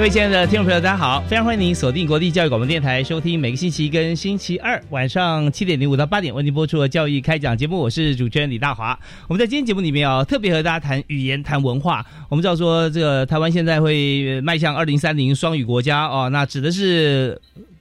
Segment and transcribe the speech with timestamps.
[0.00, 1.20] 各位亲爱的听众朋友，大家好！
[1.28, 7.78] 非常欢迎您锁定国立教育广播电台，收听每个星期一跟星期二晚上七点零五到八点为您播出的教育开讲节目。
[7.78, 8.98] 我是主持人李大华。
[9.28, 12.02] 我们在今天节目里面啊，特别和大家谈语言、谈文化。
[12.30, 17.38] 我们知道说，这个台湾现在会迈向二零三零双语国家哦，那指的是。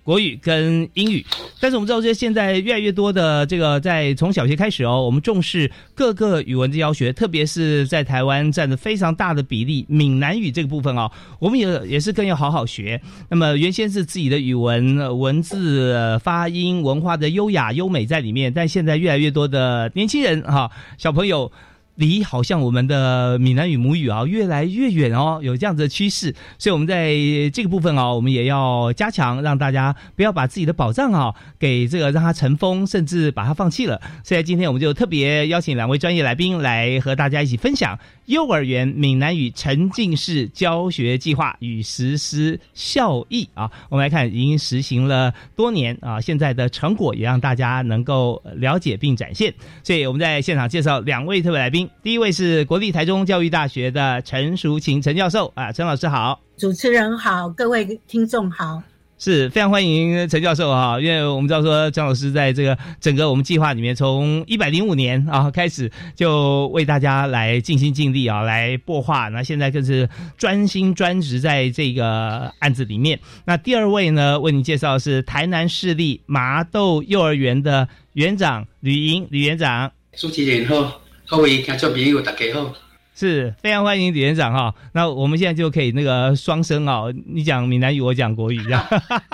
[0.09, 1.23] 国语跟英语，
[1.59, 12.99] 但是我们知道，这现在越来越多的这个，在从小学开始哦，我们重视各个语文的教学，特别是在台湾占的非常大的比例，闽南语这个部分哦，我们也也是更要好好学。
[13.29, 21.51] 那么原先是自己的语文文字发音文化的优雅优美在里面，但现在越来越多的年轻人哈，小朋友。
[21.99, 27.13] 离好像我们的闽南语母语啊越来越远哦，有这样子的趋势，所以我们在
[27.53, 34.01] 这个部分啊，我们也要加强，让大家不要把自己的宝藏啊给这个让它尘封，甚至把它放弃了。
[34.23, 43.71] 所以今天我们就特别邀请两位专业来宾来和大家一起分享幼儿园闽南语沉浸式教学计划与实施效益啊。
[43.89, 49.51] 我们来看，已经实行了多年啊，现在的成果也让大家能够了解并展现。
[49.83, 51.89] 所以我们在现场介绍两位特别来宾。
[52.03, 58.79] 第一位是国立台中教育大学的陈淑琴陈教授啊，陈老师好，主持人好，各位听众好，
[59.19, 73.19] 是非常欢迎陈教授哈，因为我们知道说张老师在这个整个我们计划里面，从一百零五年啊开始就为大家来尽心尽力啊来擘画，那现在更是专心专职在这个案子里面。
[73.45, 81.01] 那第二位呢，为您介绍是台南市立麻豆幼儿园的园长吕莹吕园长，主持人好。
[81.27, 82.73] 各位听众朋友，大家好，
[83.19, 84.73] 是非常欢迎李院长哈。
[84.93, 88.81] 那我们现在就可以那个双声哦，你讲闽南语，我讲国语，这样。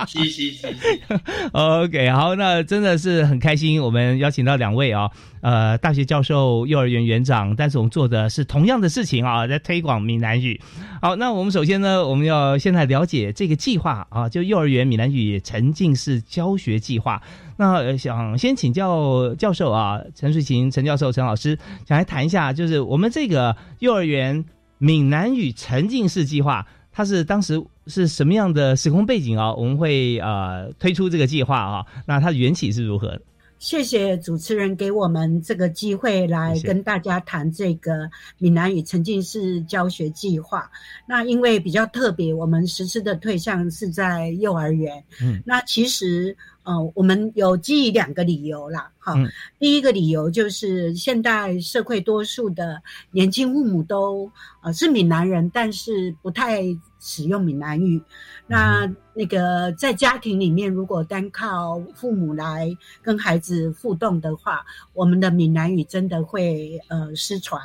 [0.07, 0.68] 是 是是。
[1.53, 5.07] OK，好，那真的是很开心，我们邀请到两位啊。
[5.45, 10.59] 呃，大学教授、幼儿园园长，但是我们做的是同样的事情啊，在推广闽南语。
[11.00, 17.22] 好，那我们首先呢，我们要先来了解这个计划啊，就幼儿园闽南语沉浸式教学计划。
[17.57, 24.44] 那想先请教教授啊，陈水琴陈教授、陈老师，想来谈一下，就是我们这个幼儿园
[24.79, 29.53] 闽南语沉浸式计划，它是当时是什么样的时空背景啊？
[29.53, 33.22] 我们会呃推出这个计划啊，那它的缘起是如何？
[33.57, 40.69] 谢谢主持人给我们这个机会来跟大家谈这个闽南语沉浸式教学计划。
[41.07, 45.03] 那因为比较特别，我们实施的对象是在幼儿园。
[45.21, 46.35] 嗯，那其实
[46.66, 48.92] 呃，我们有基于两个理由啦。
[49.00, 49.14] 哈，
[49.59, 52.81] 第一个理由就是现代社会多数的
[53.12, 54.30] 年轻父母都
[54.62, 56.64] 呃是闽南人，但是不太
[57.00, 58.02] 使用闽南语。
[58.48, 67.62] 那那个在家庭里面，如果单靠父母来跟孩子互动的话，我们的闽南语真的会呃失传。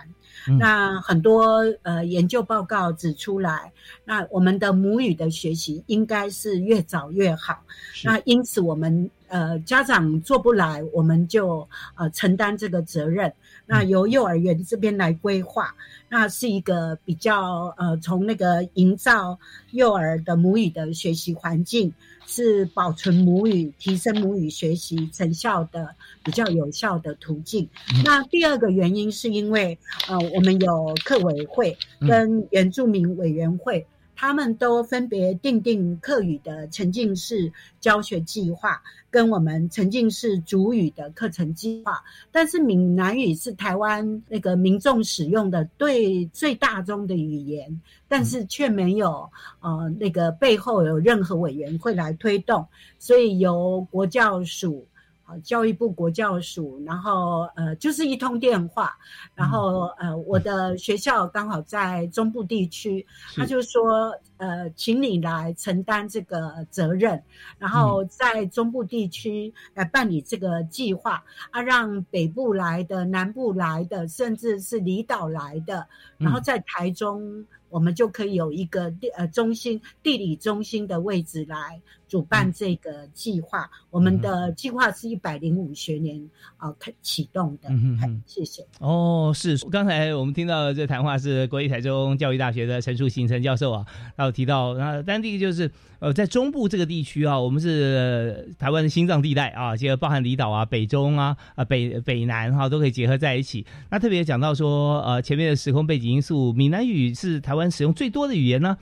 [0.58, 3.72] 那很多呃研究报告指出来，
[4.04, 7.62] 那我们的母语的学习应该是越早越好。
[8.04, 13.32] 那因此我们呃家长做不来，我们就呃承担这个责任。
[13.70, 15.72] 那由幼儿园这边来规划，
[16.08, 19.38] 那是一个比较呃，从那个营造
[19.70, 21.92] 幼儿的母语的学习环境，
[22.26, 25.94] 是保存母语、提升母语学习成效的
[26.24, 27.68] 比较有效的途径。
[28.04, 29.78] 那第二个原因是因为
[30.08, 33.86] 呃，我们有课委会跟原住民委员会。
[34.20, 37.50] 他们都分别定定课语的沉浸式
[37.80, 42.04] 教学计划，跟我们沉浸式主语的课程计划。
[42.30, 49.26] 但是闽南语是台湾那个民众使用的最最大宗的语言，但是却没有
[49.60, 52.68] 呃那个背后有任何委员会来推动，
[52.98, 54.86] 所以由国教署。
[55.30, 58.92] 好教育部国教署，然后呃就是一通电话，
[59.32, 63.06] 然后呃我的学校刚好在中部地区，
[63.36, 67.22] 他就说呃请你来承担这个责任，
[67.58, 71.22] 然后在中部地区来办理这个计划
[71.52, 75.86] 啊，让北部来的、南部来的，甚至是离岛来的，
[76.18, 77.46] 然后在台中。
[77.70, 83.70] 我们就可以有一个地呃中心地理中心的位置来主办这个计划。
[83.90, 86.20] 我们的计划是一百零五学年
[86.56, 87.68] 啊开启动的。
[87.68, 88.66] 嗯嗯，谢谢。
[88.80, 93.86] 哦，是刚才我们听到这谈话是国立台中教育大学的陈树新陈教授啊，
[94.16, 103.64] 然提到那但第一个就是呃在中部这个地区啊，我们是台湾的心脏地带啊，这个包含离岛啊、北中啊、啊北北南哈都可以结合在一起。
[103.90, 107.70] 那特别讲到说呃前面的时空背景因素，闽南语是台湾。
[107.70, 108.76] 使用最多的语言呢？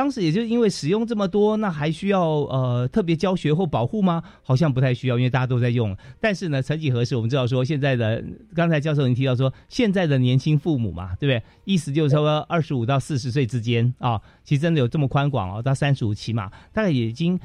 [0.00, 4.22] 当时也就因为使用这么多，那还需要呃特别教学或保护吗？
[4.42, 5.94] 好像不太需要，因为大家都在用。
[6.18, 8.24] 但是呢，曾几何时，我们知道说现在的
[8.54, 11.42] 刚才教授您提到说现在的年轻父母嘛，对不对？
[11.66, 17.38] 意思就是说二十五到四十岁之间啊，其实真的有这么宽广哦，到三十五起码大概已经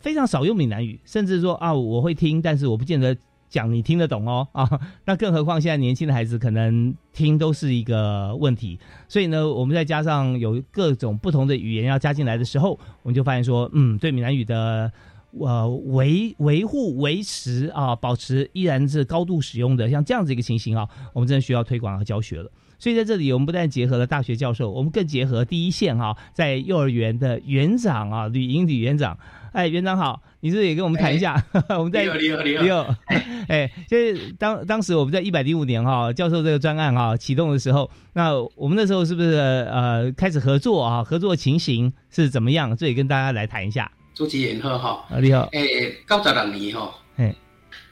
[0.00, 3.16] 非常少用闽南语，甚至说啊我会听，但是我不见得。
[3.54, 4.68] 讲你听得懂哦啊，
[5.06, 14.90] 那更何况现在年轻的孩子可能听都是一个问题，所以呢，我们再加上有各种不同的语言要加进来的时候，我们就发现说，嗯，对闽南语的
[15.38, 22.50] 呃维维护维持啊，保持依然是高度使用的，像这样子一个情形啊， 我们真的需要推广和教学了。
[22.80, 29.16] 所以在这里，我们不但结合了大学教授，我们更结合第一线哈，在幼儿园的园长啊，吕英吕园长。
[29.54, 31.40] 哎，园长好，你是也跟我们谈一下？
[31.78, 32.84] 我们在六六
[33.46, 39.36] 哎，就是当当时我们在一百零五年哈，教授这个专案哈启动的时候，那我们那时候是不是
[39.70, 41.04] 呃开始合作啊？
[41.04, 42.76] 合作情形是怎么样？
[42.76, 43.88] 这里跟大家来谈一下。
[44.12, 45.48] 主持人好哈，啊你好。
[45.52, 45.62] 哎，
[46.08, 47.32] 九十六年哈，哎，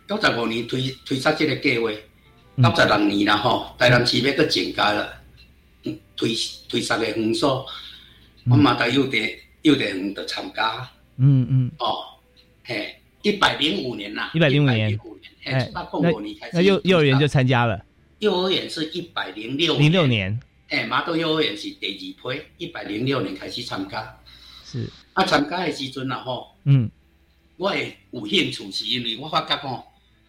[0.09, 1.91] 九十五年推推出这个计划，
[2.71, 5.09] 九十六年了哈，台南市要个增加了，
[6.17, 6.37] 推
[6.69, 7.65] 推出个分数，
[8.51, 9.33] 我嘛在幼稚
[9.63, 10.91] 幼稚园的参加。
[11.17, 12.05] 嗯嗯哦，
[12.65, 14.99] 嘿，一百零五年呐，一百零五年，
[15.45, 15.89] 哎，那
[16.53, 17.85] 那幼幼儿园就参加了。
[18.19, 24.19] 幼儿园是一百零六零六年，哎，马豆幼儿园是第二批，一百零六年开始参加。
[24.65, 26.91] 是啊，参加的时阵啊，吼，嗯，
[27.57, 29.85] 我会有兴趣，是因为我发觉吼，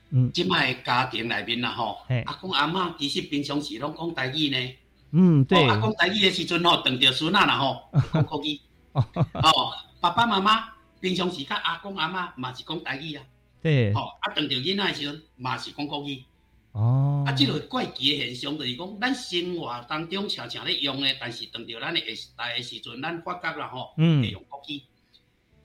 [0.09, 4.73] 嗯，即卖家庭内面啊，吼，阿公阿妈其实平常时拢讲台语呢。
[5.11, 5.65] 嗯，对。
[5.67, 8.59] 阿公台语的时阵吼，等着孙仔啦吼，讲国语。
[8.93, 10.73] 哦，爸爸妈妈。
[10.99, 13.21] 平常时甲阿公阿妈嘛是讲台语啊，
[13.61, 16.23] 对，吼啊，当着囡仔的时阵嘛是讲国语，
[16.71, 24.21] 哦，啊，即个怪奇的现象就是讲，咱生活当中常常咧用的，但是当着咱的下时代的时阵，咱发觉啦吼，嗯。
[24.21, 24.81] 会用国语。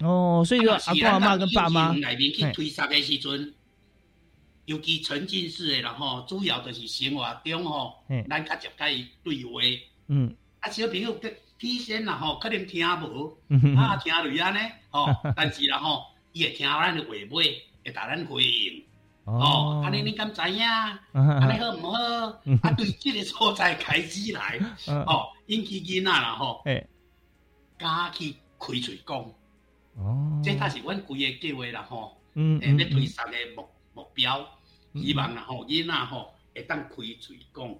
[0.00, 3.54] 哦，所以说阿公阿妈跟爸妈内面去推测的时阵，
[4.64, 9.60] 尤其沉浸式的，然后主要就是生活中吼，咱较接甲伊对话，
[10.08, 11.32] 嗯，啊，小朋友个。
[11.58, 13.36] 起先啦吼，可能听无，
[13.76, 14.60] 啊听累安呢，
[14.90, 18.84] 吼， 但是啦吼，伊会听咱的话尾，会答咱回应，
[19.24, 20.62] 哦，安尼你敢知影？
[21.12, 21.98] 安尼好毋好？
[22.62, 26.62] 啊，对即个所在开始来，哦，引起囡仔啦吼，
[27.76, 29.16] 敢去开嘴讲，
[29.96, 34.46] 哦，这才是阮规个计划啦吼，嗯要推三个目目标，
[34.94, 37.74] 希望啦吼囡仔吼会当开嘴讲，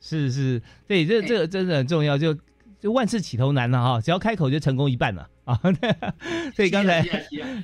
[0.00, 2.36] 是是，对，这这个真的很重要，就。
[2.82, 5.56] 就万事起头难了哈，只要开口就成功一半了啊！
[6.56, 7.00] 所以刚才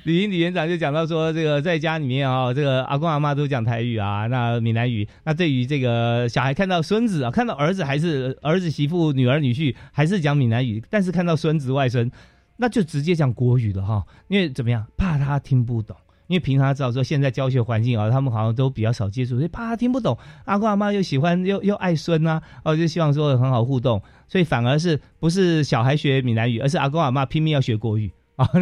[0.05, 5.05] 李英李园长就讲到说，这个在家里面啊，这个阿公阿妈都讲台语啊，那闽南语。
[5.25, 12.09] 那对于这个小孩看到孙子啊，看到儿子还是儿子媳妇、女儿女婿还是讲闽南语，但是看到孙子外孙，
[12.55, 14.05] 那就直接讲国语了哈。
[14.29, 15.97] 因为怎么样，怕他听不懂。
[16.29, 20.15] 因为平常知道说现在教学环境啊，他们好像都比较少接触，所以怕他听不懂。
[20.45, 28.47] 阿公阿妈又喜欢又又爱孙呐，哦，就希望说很好互动，所以反而是不是小孩学闽南语，而是阿公阿妈拼命要学国语啊。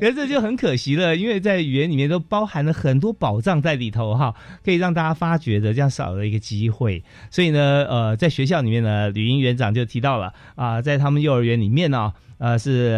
[0.00, 4.34] 可是这就很可惜了，因为在语言里面都包含了很多宝藏在里头哈，
[4.64, 7.04] 可以让大家发掘的，这样少了一个机会。
[7.30, 12.14] 所以呢，呃，在学校里面呢，吕英园长就提到了啊，在他们幼儿园里面呢。
[12.42, 12.90] 呃，是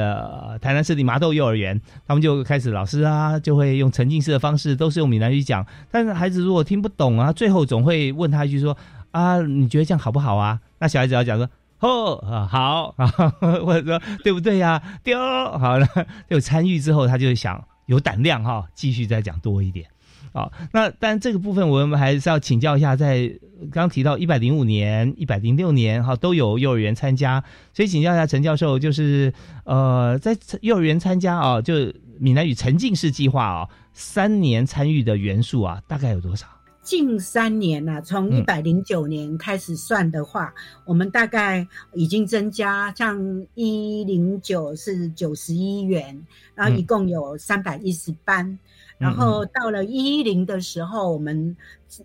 [0.62, 5.66] 台南市立麻豆幼儿园，他们就开始老师啊，就会用沉浸式的方式，都是用闽南语讲。
[5.90, 8.74] 但是孩子如果听不懂啊，最后总会问他一句说
[9.12, 11.46] ：“啊，你觉得这样好不好啊？”那小孩子要讲说
[11.80, 13.06] ：“哦，好啊，
[13.38, 14.80] 或者说对不对呀？
[15.02, 15.86] 丢好了。”
[16.28, 19.86] 有参与之后，他就想有胆量哈，继续再讲多一点。
[20.34, 23.32] 好，那但这个部分我们还是要请教一下，在
[23.70, 27.40] 刚提到一百零五年、一百零六年哈都有幼儿园参加，
[27.72, 31.74] 所以请教一下陈教授，就是呃在幼儿园参加啊，就
[32.18, 36.48] 闽南语沉浸式计划啊，三年参与的元素啊，大概有多少？
[36.82, 40.52] 近三年呐，从一百零九年开始算的话，
[40.84, 46.20] 我们大概已经增加，像一零九是九十一元，
[46.56, 48.58] 然后一共有三百一十班。
[48.98, 51.56] 然后到了一零的时候，我们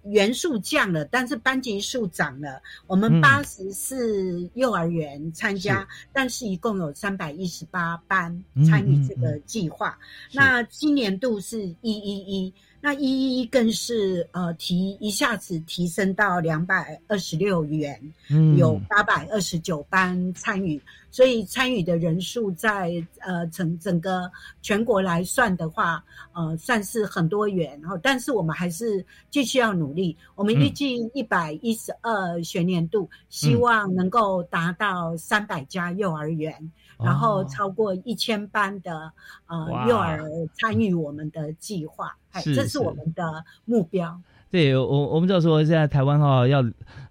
[0.06, 2.62] 元素降了，但是班级数涨了。
[2.88, 9.98] 我们八十四幼儿园参加，但是一共有三百一十八班参与这个计划。
[10.34, 12.54] 那今年度是一一一。
[12.82, 20.82] 那一一更是呃提一下子提升到两百二十六元，嗯，有八百二十九班参与，
[21.12, 24.32] 所以参与的人数在呃整整个
[24.62, 27.78] 全国来算的话，呃算是很多元。
[27.82, 30.16] 然后，但是我们还是继续要努力。
[30.36, 36.72] 我们预计一百一十二学年度，希望能够达到三百家幼儿园。
[37.02, 39.10] 然后超过一千班的
[39.48, 40.20] 呃幼儿
[40.56, 44.20] 参与我们的计划，这是我们的目标。
[44.52, 46.62] 对我我们知道说现在台湾哈要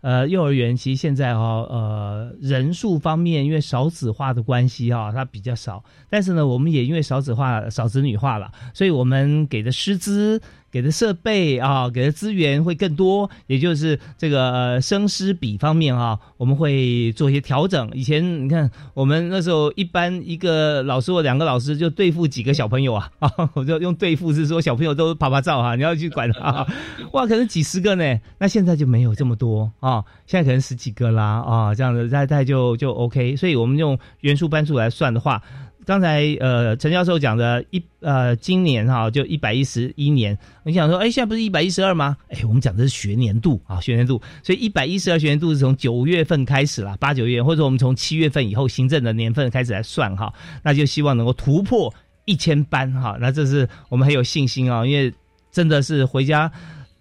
[0.03, 10.39] 呃幼儿园其实现在哈呃人数方面因为少子化的关系哈它比较少，但是呢我们也因为少子化少子女化了，所以我们给的师资。
[10.71, 17.91] 给的设备啊，给的资源会更多，也就是这个生师比方面啊，我们会做一些调整。
[17.95, 26.67] 以前你看，我们那时候一般一个老师或两个老师就对付几个小朋友啊， 啊，我就用对付是说小朋友都拍拍照哈，你要去管他，
[27.13, 35.43] 哇，可能几十个呢，那现在就没有这么多啊，现在可能十几个啦啊，这样子大概就就 OK，所以我们用元素班数来算的话。
[35.89, 42.15] 刚才呃陈教授讲的一呃今年哈就一百一十一年，你想说哎现在不是一百一十二吗？
[42.29, 50.31] 哎我们讲的是学年度啊学年度，所以一百一十二学年度是从九月份开始了八九月，或者我们从七月份以后行政的年份开始来算哈，
[50.63, 51.91] 那就希望能够突破
[52.27, 55.11] 一千班哈，那这是我们很有信心啊，因为
[55.51, 56.53] 真的是回家。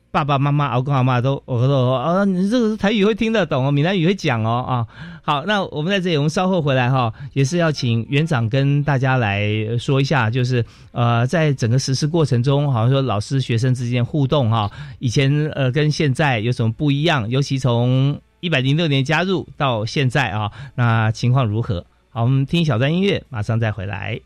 [0.10, 4.88] 爸爸妈妈、阿公阿妈都，我说啊，你这个台语会听得懂哦，闽南语会讲哦啊。
[5.22, 9.48] 好，那我们在这里，我们稍后回来哈，也是要请园长跟大家来
[9.78, 17.30] 说一下，就是呃，在整个实施过程中，好像说老师学生之间互动哈，以前呃跟现在有什么不一样？
[17.30, 21.86] 尤其从一百零六年加入到现在啊，那情况如何？
[22.10, 24.20] 好，我们听小段音乐，马上再回来。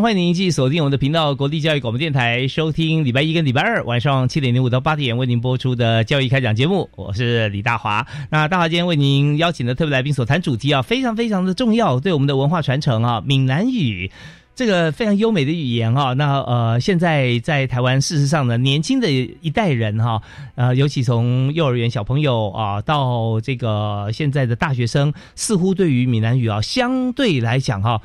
[0.00, 6.88] 欢迎您继续锁定我们的频道——国立教育广播电台，收听礼拜一跟礼拜二晚上七点零五到八点为您播出的教育开讲节目。
[6.96, 8.06] 我是李大华。
[8.30, 14.10] 那大华今天为您邀请的特别来宾所谈主题啊，非常非常的重要，对我们的文化传承啊，闽南语
[14.54, 16.14] 这个非常优美的语言啊。
[16.14, 20.22] 那呃，现在在台湾，事实上呢，年轻的一代人哈，
[20.54, 28.00] 呃，尤其从幼儿园小朋友啊，到这个现在的大学生，似乎对于闽南语啊，相对来讲哈。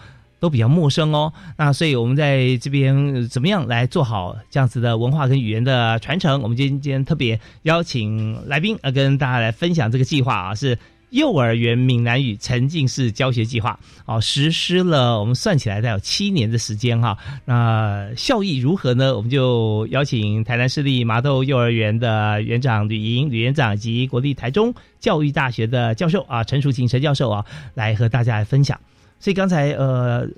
[0.46, 6.40] 都比较陌生哦，那所以我们在这边怎么样来做好这样子的文化跟语言的传承？
[6.44, 10.78] 我们今天特别邀请来宾啊，跟大家来分享这个计划啊，是
[11.10, 17.18] 幼儿园闽南语沉浸式教学计划哦，实施了我们算起来大概有七年的时间哈。
[17.46, 19.16] 那效益如何呢？
[19.16, 28.80] 我们就邀请台南市立麻豆幼儿园的园长吕莹吕园长以及国立台中教育大学的教授啊陈淑琴陈教授啊，来和大家来分享。
[29.26, 30.30] 所以刚才呃，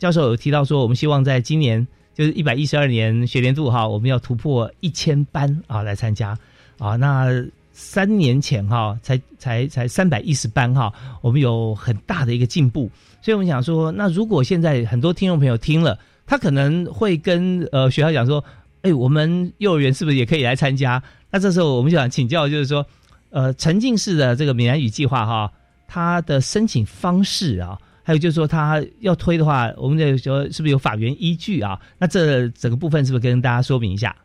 [0.00, 6.36] 教授有提到说，我们希望在今年就是一百一十二年学年度哈，我们要突破一千班啊来参加
[6.76, 6.96] 啊。
[6.96, 7.28] 那
[7.70, 12.90] 三年前哈，才才才三百一十班哈，我们有很大的一个进步。
[13.20, 15.96] 所以我们想说，那如果现在很多听众朋友听了，
[16.26, 18.44] 他可能会跟呃学校讲说，
[18.80, 21.00] 哎，我们幼儿园是不是也可以来参加？
[21.30, 22.84] 那这时候我们就想请教，就是说，
[23.30, 25.52] 呃，沉浸式的这个闽南语计划哈，
[25.86, 31.80] 它的申请方式啊，还有就是说，他要推的话，我们得说是不是有法源依据啊？
[31.98, 34.16] 那这整个部分是不是跟大家说明一下？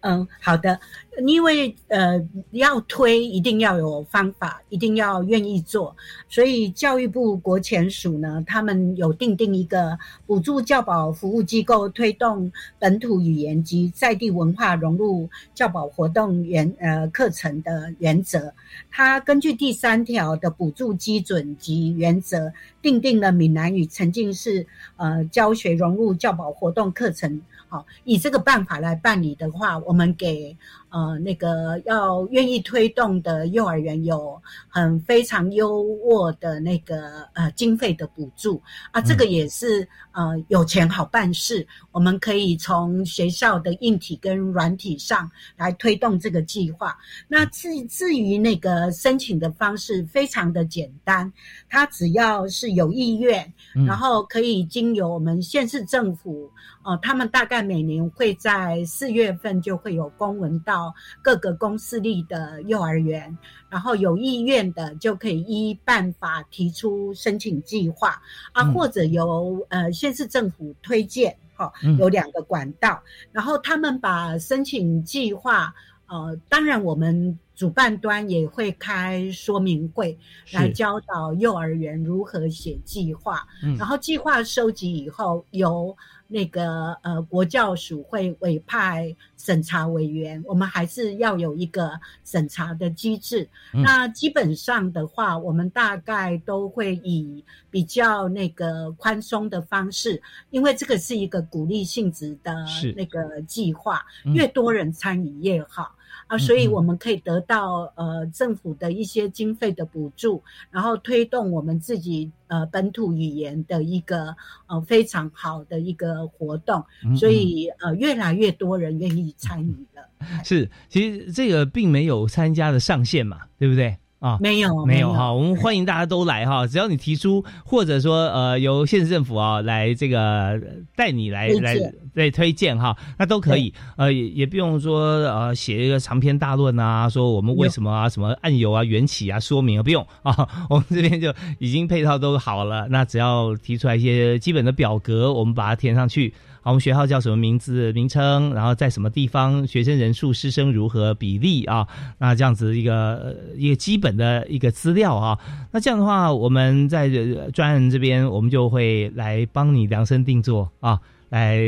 [0.00, 0.78] 嗯，好的。
[1.26, 5.94] 因为呃，要推一定要有方法，一定要愿意做，
[6.28, 18.52] 所以教育部国前署呢，他们有定定一个补助教保服务机构推动本土语言及在地文化融入教保活动原呃课程的原则。
[18.90, 22.52] 它根据第三条的补助基准及原则，
[22.82, 24.66] 定定了闽南语沉浸式
[24.96, 27.40] 呃教学融入教保活动课程。
[27.68, 30.56] 好，以这个办法来办理的话，我们给。
[30.94, 38.62] 呃，那个要愿意推动的幼儿园有很非常优渥的那个呃经费的补助。
[38.92, 46.96] 啊，这个也是呃有钱好办事，我们可以从学校的硬体跟软体上来推动这个计划。
[47.26, 51.32] 那至至于那个申请的方式非常的简单，
[51.68, 53.52] 它只要是有意愿，
[53.84, 56.48] 然后可以经由我们县市政府，
[56.84, 60.94] 呃，他们大概每年会在四月份就会有公文到。
[61.22, 63.36] 各个公司立的幼儿园，
[63.70, 68.20] 然后有意愿的就可以依办法提出申请计划。
[68.52, 75.74] 啊，或者由呃县市政府推荐，哈，有两个管道，然后他们把申请计划，
[76.06, 80.18] 呃，当然我们主办端也会开说明会
[80.52, 83.46] 来教导幼儿园如何写计划，
[83.78, 85.96] 然后计划收集以后由。
[86.26, 91.92] 那个呃，国教署会委派审查委员，我们还是要有一个
[92.24, 93.48] 审查的机制。
[93.72, 102.64] 那基本上的话，我们大概都会以比较那个宽松的方式，因为这个是一个鼓励性质的
[102.96, 104.04] 那个计划，
[104.34, 105.94] 越多人参与越好。
[106.26, 114.34] 啊，所以我们可以得到呃政府的一些经费的补助，然后推动我们自己呃本土语言的一个
[114.66, 116.84] 呃非常好的一个活动，
[117.16, 120.08] 所以呃越来越多人愿意参与了。
[120.42, 123.96] 是，其实这个并没有参加的上限嘛，对不对？
[124.24, 130.58] 啊，没有没有哈，我们欢迎大家都来哈，只要你提出，或者说呃由县市政府啊来这个
[130.96, 131.76] 带你来来
[132.14, 146.32] 来推荐哈，那都可以，呃也也不用说呃写一个长篇大论啊，说我们为什么啊什么案由啊缘起啊说明啊不用啊， 我们这边就已经配套都好了，那只要提出来一些基本的表格，我们把它填上去。
[146.64, 151.86] 好，我们学校叫什么名字、名称，然后在什么地方，学生人数、师生如何比例啊？
[152.16, 155.38] 那这样子一个一个基本的一个资料啊。
[155.72, 157.06] 那这样的话，我们在
[157.52, 160.98] 专案这边，我们就会来帮你量身定做啊，
[161.28, 161.60] 来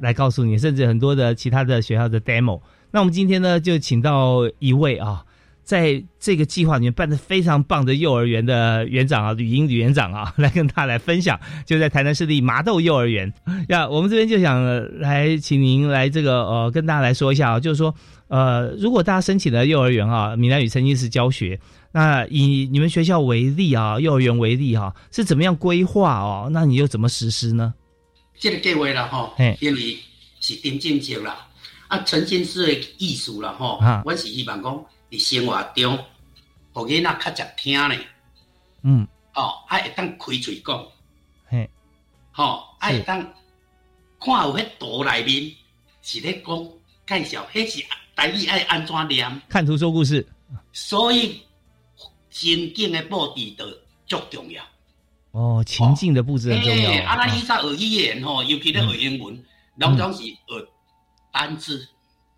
[0.00, 2.62] 来告诉你，甚至很多的其他的学校的 demo。
[2.92, 5.22] 那我们今天呢，就请到一位啊。
[5.70, 13.32] 在这个计划里面办的非常棒的幼儿园的园长啊，吕英吕园长啊， 来跟大家来分享，就在台南市立麻豆幼儿园
[13.68, 13.88] 呀。
[13.88, 14.64] 我们这边就想
[14.98, 17.94] 来请您来这个呃，跟大家来说一下啊，就是说
[18.26, 21.60] 呃，如果大家申请的幼儿园啊，闽南语曾经是教学，
[21.92, 26.50] 那以你们学校为例啊，幼儿园为例哈，是怎么样规划哦？
[26.52, 27.72] 那你又怎么实施呢？
[28.36, 29.96] 这个计划了哈，因为
[30.40, 31.46] 是顶正式啦，
[31.86, 34.84] 啊，沉浸式的艺术了哈，我是希望讲。
[35.10, 35.98] 伫生活中，
[36.72, 37.98] 互囡仔较食听咧，
[38.82, 40.86] 嗯，哦，还会当开嘴讲，
[41.46, 41.68] 嘿，
[42.30, 43.20] 吼，还会当
[44.20, 45.52] 看有迄图内面
[46.00, 46.68] 是咧讲
[47.06, 49.42] 介绍，迄是台语爱安怎念？
[49.48, 50.26] 看图说故事。
[50.72, 51.42] 所以
[52.30, 53.66] 情境的布置都
[54.06, 54.62] 足重要。
[55.32, 57.04] 哦，情境的布置很重要。
[57.04, 59.44] 啊，咱以前学语言吼，尤其咧学英文，
[59.76, 60.38] 拢总是学
[61.32, 61.88] 单字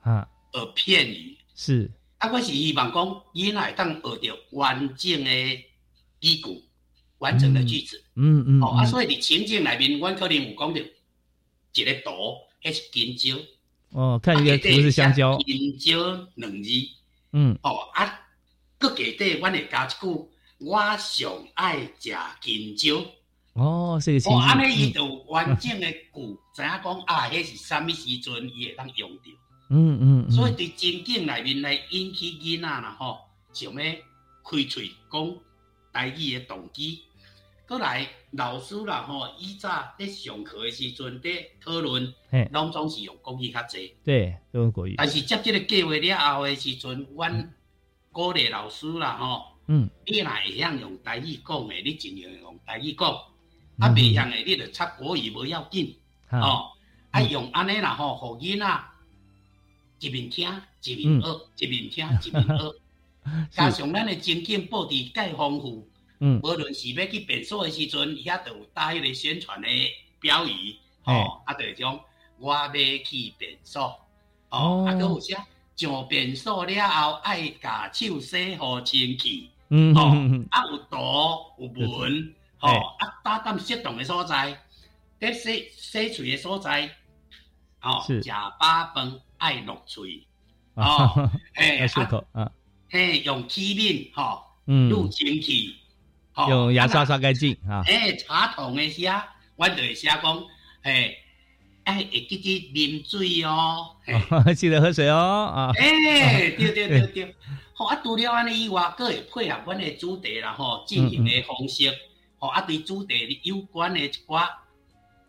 [0.01, 1.91] 啊，学片语是。
[2.23, 3.05] 啊，我是希望讲，
[3.35, 5.31] 囡仔会当学着完整的
[6.21, 6.65] 语句、
[7.19, 8.01] 完整的句子。
[8.15, 8.63] 嗯嗯。
[8.63, 10.81] 哦，啊，所以伫情境内面，阮可能有讲着
[11.75, 12.11] 一个图，
[12.63, 13.43] 迄是金蕉。
[13.91, 15.33] 哦，看一个图是香蕉。
[15.33, 16.71] 香蕉两字。
[17.33, 17.59] 嗯。
[17.65, 18.21] 哦，啊，
[18.79, 23.05] 搁底底，阮会加一句：我上爱食金蕉。
[23.55, 24.41] 哦，这个情境。
[24.41, 29.31] 哦，安尼伊就完整的句，知影讲啊，迄是啥物时阵伊会当用着。
[29.75, 33.21] 嗯嗯，所以伫情景内面来引起囡仔啦吼，
[33.53, 35.35] 想要开嘴讲
[35.93, 37.03] 台语的动机。
[37.67, 42.13] 过来老师啦吼，以早咧上课的时阵咧讨论，
[42.51, 43.95] 拢总是用国语较济。
[44.05, 44.95] 对，都用国语。
[44.99, 47.55] 但是接这个计划了后的时阵，阮
[48.11, 49.57] 鼓励老师啦吼。
[49.69, 49.89] 嗯。
[50.07, 53.07] 你若会晓用台语讲的，你尽量用台语讲；
[53.79, 55.97] 啊，袂晓的，你就插国语无要紧。
[56.31, 56.73] 哦。
[57.11, 58.67] 啊，用安尼啦吼，互囡仔
[60.03, 60.49] 一面听
[60.83, 62.75] 一面学，一面听一面学。
[63.53, 65.88] 加上咱的情景布置介丰富，
[66.19, 69.69] 嗯，无论是要去便所的时阵，遐都有带迄个宣传的
[70.19, 72.01] 标语，吼，啊，就讲
[72.41, 73.97] 我要去便所，
[74.49, 80.11] 哦，啊，搁有啥上便所了后爱甲手洗好清气，嗯，哦，
[80.51, 84.61] 啊，有图有文，吼，啊，搭档适当的所在，
[85.21, 86.91] 在洗洗嘴的所在，
[87.83, 88.21] 哦，食
[88.59, 90.24] 饱饭爱落嘴，
[90.74, 92.48] 哦， 哎，漱口啊。
[92.88, 95.74] 嘿，用气面吼，入清气，
[96.48, 97.83] 用牙刷刷干净啊。
[97.87, 99.26] 哎，茶桶的时啊，
[99.57, 100.44] 我就会写讲，
[100.85, 101.18] 嘿，
[101.83, 103.96] 哎，会记得啉水哦，
[104.57, 105.72] 记得喝水哦啊。
[105.76, 107.35] 哎， 对对对对，
[107.74, 111.92] 好啊，除了安尼以外，佫会配合阮的主题啦吼，进行的方式，
[112.38, 114.48] 吼啊，对主题有关的一寡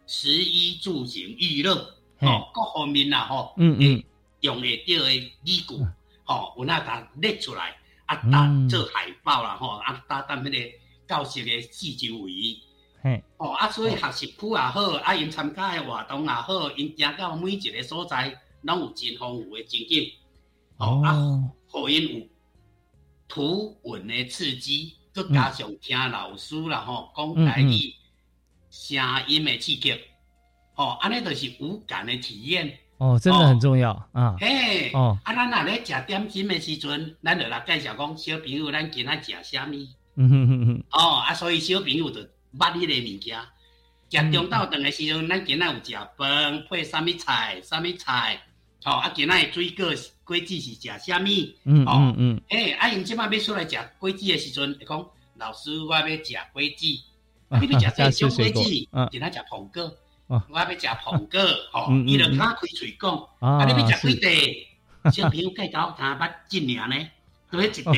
[0.05, 4.03] 食衣住行娱乐，吼各方面啦吼，嗯嗯，
[4.41, 5.87] 用会到的语句。
[6.25, 12.31] 吼，有那甲列出来，啊，搭做海报啦，吼，啊，搭当迄个教室的四周围，
[13.01, 20.13] 嘿，哦，啊，所以学习区也好，啊，因参加的活动也好，因行到每一个所在，拢有真丰富的情景，
[20.77, 21.11] 哦，啊，
[21.67, 22.27] 互因有
[23.27, 27.93] 图文的刺激，再加上听老师啦，吼，讲台语，
[28.69, 29.99] 声音的刺激，
[30.75, 32.77] 哦，安尼就是无感的体验。
[32.97, 34.35] 哦，真的很重要啊！
[34.39, 39.73] 嘿，哦，啊，咱若咧食点心的时阵，咱就来介绍讲小朋友，咱今仔食啥物？
[40.15, 40.83] 嗯哼哼哼。
[40.91, 42.21] 哦，啊，所以小朋友就
[42.57, 43.37] 捌迄个物件。
[44.09, 47.59] 食中昼顿的时阵，咱今仔有食饭配啥物菜？
[47.61, 48.41] 啥物菜？
[48.85, 49.85] 哦，啊，今仔的水果
[50.23, 51.27] 果子是食啥物？
[51.65, 52.41] 嗯嗯嗯。
[52.49, 55.05] 嘿，啊，因即摆要出来食果子的时阵，会讲
[55.37, 56.85] 老师，我要食果子。
[57.61, 58.63] 你要食啥种果子，
[59.11, 59.97] 今仔食苹果。
[60.49, 61.39] 我要食苹果，
[61.71, 65.11] 吼，伊就他开嘴讲，啊，你要食几块？
[65.11, 66.95] 小朋友计较他捌一尔呢，
[67.51, 67.93] 都迄一块，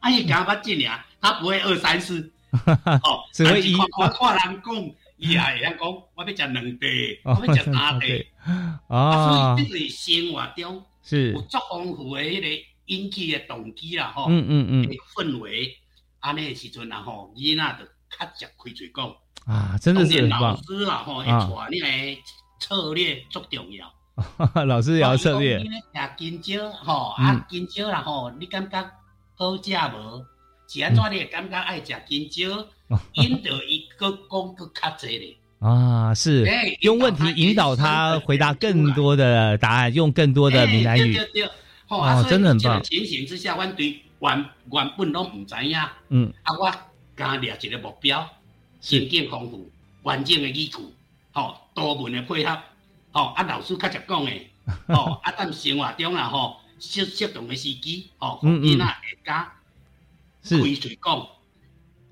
[0.00, 3.76] 啊，伊讲捌一尔，他不会二三四， 哦，只会一。
[3.76, 4.74] 看看人讲，
[5.18, 5.78] 伊也会晓讲，
[6.14, 6.88] 我要食两块，
[7.24, 8.26] 我要食三块，
[8.88, 11.32] 啊，所以这个生活中是。
[11.32, 15.78] 有足丰富的迄个引起的动机啦，吼，嗯嗯嗯，氛围，
[16.18, 17.84] 安尼时阵啊，吼，囡仔就
[18.18, 19.14] 较食开嘴讲。
[19.46, 20.40] 啊，真的是很棒！
[20.40, 22.16] 老师啊，吼，带你来
[22.60, 23.92] 策略足重要。
[24.66, 25.58] 老师也要策略。
[25.58, 25.66] 食
[26.16, 28.80] 金蕉，吼啊，金蕉啦，吼，你感觉
[29.34, 30.24] 好食无？
[30.68, 32.66] 是安怎你会感觉爱食金蕉？
[33.14, 35.36] 引导伊个讲个较济咧。
[35.58, 36.46] 啊，是
[36.80, 41.14] 用问题引导他回答更多的答案，用更多的闽南语。
[41.14, 41.50] 对对对，
[41.88, 42.82] 哦，真的很棒。
[42.82, 45.78] 情形之下，阮对原原本拢唔知影。
[46.10, 46.32] 嗯。
[46.42, 46.72] 啊，我
[47.16, 48.28] 加列一个目标。
[48.82, 49.70] 情境丰富，
[50.02, 50.92] 完整的语句，
[51.32, 52.62] 吼，多文的配合，
[53.12, 54.32] 吼，啊，老师较常讲的，
[54.92, 59.54] 吼，啊，咱生活中啊，吼，适适当的时机，吼，囡仔会加
[60.42, 61.26] 开嘴讲。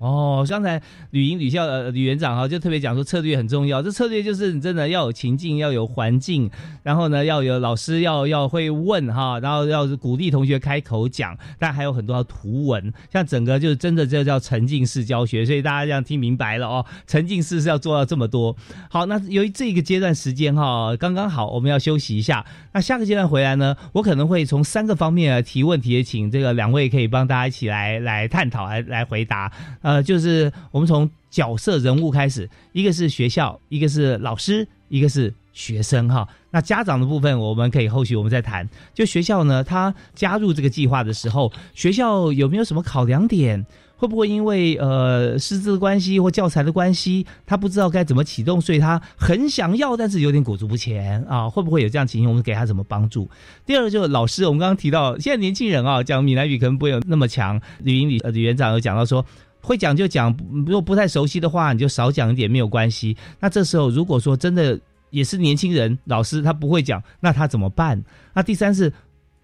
[0.01, 6.49] 哦，刚才吕英吕校呃吕园长哈就特别讲说策略很重要，这策略就是你真的要有情境，要有环境，
[6.81, 18.55] 然后呢要有老师要要会问哈，然后要鼓励同学开口讲，但还有很多图文，像整个就是真的这叫沉浸式教学，所以大家这样听明白了哦，沉浸式是要做到这么多。
[18.89, 29.51] 好，那由于这个阶段时间哈刚刚好，我们要休息一下，那下个阶段回来呢，我可能会从三个方面来提问题，请这个两位可以帮大家一起来来探讨来来回答。
[29.81, 36.27] 呃，呃就是我们从角色人物开始，一个是学校，一个是老师，一个是学生哈。
[36.51, 38.67] 那家长的部分，我们可以后续我们再谈。
[38.93, 43.65] 就学校呢，他加入这个计划的时候，学校有没有什么考量点？
[43.97, 51.47] 会不会因为呃师资的关系或教材的关系，他不知道该怎么启动，所以他很想要，但是有点裹足不前啊？
[51.47, 52.27] 会不会有这样情形？
[52.27, 53.29] 我们给他怎么帮助？
[53.63, 57.61] 第二个就是老师，我们刚刚提到，现在年轻人啊，讲闽南语可能不会有那么强。
[57.83, 59.25] 李云李呃李园长有讲到说。
[59.61, 63.15] 会讲就讲，如果不太熟悉的话，你就少讲一点没有关系。
[63.39, 68.01] 那这时候如果说真的也是年轻人，老师他不会讲，那他怎么办？
[68.33, 68.91] 那第三是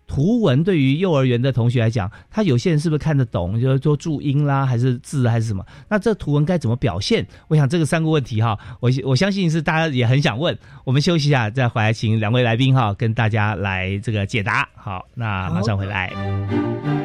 [0.07, 3.59] 图文，对于幼儿园的同学来讲，他有些人是不是看得懂？
[3.59, 5.65] 就是说注音啦，还是字还是什么？
[5.89, 7.27] 那这图文该怎么表现？
[7.49, 10.57] 我想这个三个问题哈，我我相信是大家也很想问。
[10.85, 14.69] 我们休息一下，再回来请两位来宾哈，跟大家来这个解答。
[14.75, 16.96] 好，那马上回来。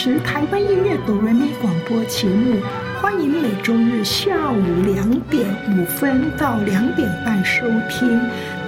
[0.00, 2.56] 主持台湾音乐哆瑞咪广播节目，
[3.02, 8.18] 欢迎每周日下午两点五分到两点半收听。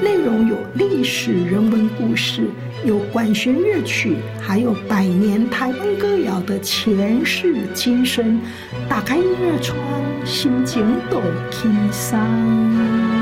[0.03, 2.51] 内容有历史人文故事，
[2.85, 8.39] 有管弦乐曲，还有百年台湾歌谣的前世今生。
[8.87, 9.79] 打开音乐窗，
[10.27, 11.19] 心情都
[11.51, 13.22] 轻松。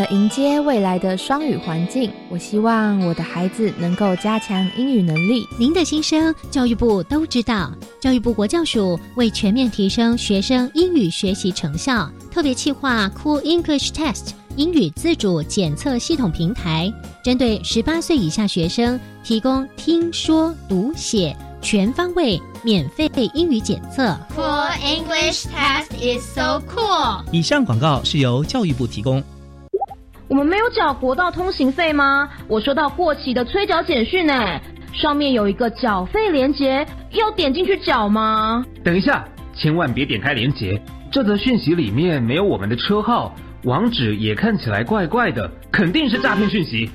[0.00, 5.46] 了迎接未来的双语环境，我希望我的孩子能够加强英语能力。
[5.58, 7.70] 您的心声，教育部都知道。
[8.00, 16.90] 教育部国教署为全面提升学生英语学习成效，特别企划 Cool English Test 英语自主检测系统平台，
[17.22, 24.18] 针对十八岁以下学生提供听说读写全方位免费英语检测。
[24.34, 27.22] Cool English Test is so cool。
[27.32, 29.22] 以上广告是由教育部提供。
[30.30, 32.30] 我们没有缴国道通行费吗？
[32.46, 34.60] 我收到过期的催缴简讯呢，
[34.92, 38.64] 上面有一个缴费链接，要点进去缴吗？
[38.84, 46.88] 等一下，千万别点开链接，这则讯息里面没有我们的车号，网址也看起来怪怪的，肯定是诈骗讯息。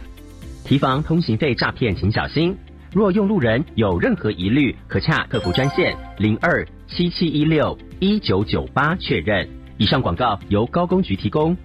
[0.63, 2.57] 提防通行费诈骗，请小心。
[2.93, 9.45] 若用路人有任何疑虑，可洽客服专线零二七七一六一九九八确认。
[9.77, 11.57] 以上广告由高工局提供。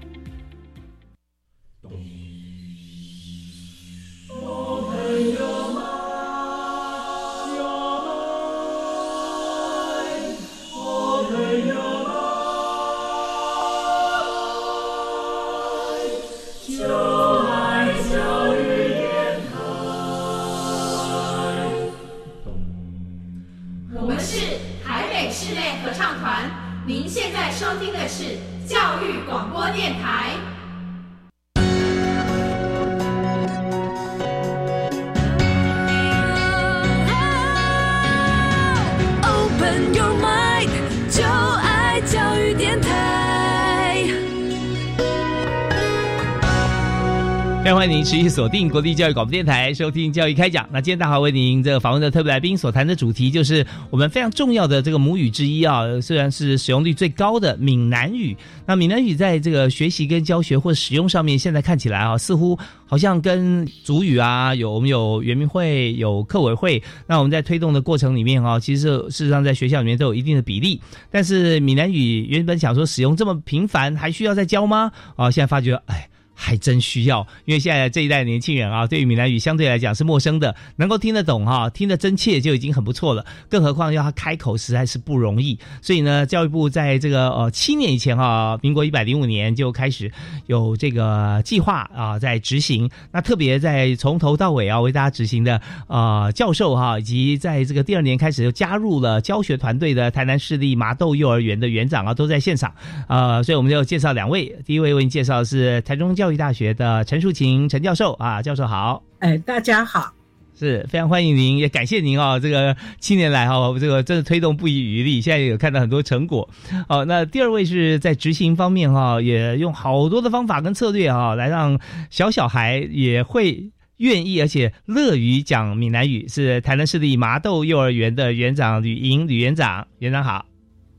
[47.80, 50.68] 欢迎您持续锁定国立教育广播电台，收听教育开讲。
[50.70, 58.36] 那今天大华为您这个访问的特别来宾所谈的主题，就是我们非常重要的这个母语之一啊，虽然是使用率最高的闽南语。
[58.66, 70.78] 那闽南语在这个学习跟教学或使用上面，现在看起来啊，似乎好像跟主语啊，有我们有圆明会、有课委会，那我们在推动的过程里面啊，其实事实上在学校里面都有一定的比例。
[71.10, 74.92] 但是闽南语原本想说使用这么频繁，还需要再教吗？
[75.16, 76.09] 啊，现在发觉，哎。
[76.40, 85.59] 还真需要，因为现在这一代年轻人啊，对于闽南语相对来讲是陌生的，能够听得懂哈，听得真切就已经很不错了，更何况要他开口实在是不容易。
[85.83, 90.11] 所以呢，教育部在这个呃七年以前哈，民国一百零五年就开始
[90.46, 92.88] 有这个计划啊，在执行。
[93.12, 102.72] 那特别在从头到尾啊为大家执行的啊教授哈，以及在这个第二年开始又加入了教学团队的台南市立麻豆幼儿园的园长啊，都在现场
[103.07, 110.12] 啊，所以我们就介绍两位，第一位为您介绍的是台中教育大学的陈淑琴陈教授啊，教授好，哎，大家好，
[110.58, 116.48] 是非常欢迎您，也感谢您哦，这个七年来哈，这个真的推动不遗余力，现在有看到很多成果。
[116.88, 121.78] 哦，那第二位是在执行方面哈，也用好多的方法跟策略哈，来让
[122.10, 130.44] 小小孩也会愿意而且乐于讲闽南语，是台南市立麻豆幼儿园的园长吕莹吕园长，园长好。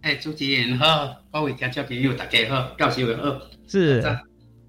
[0.02, 4.02] 哎，主持人好，各位听众朋友大家好，教授好，是。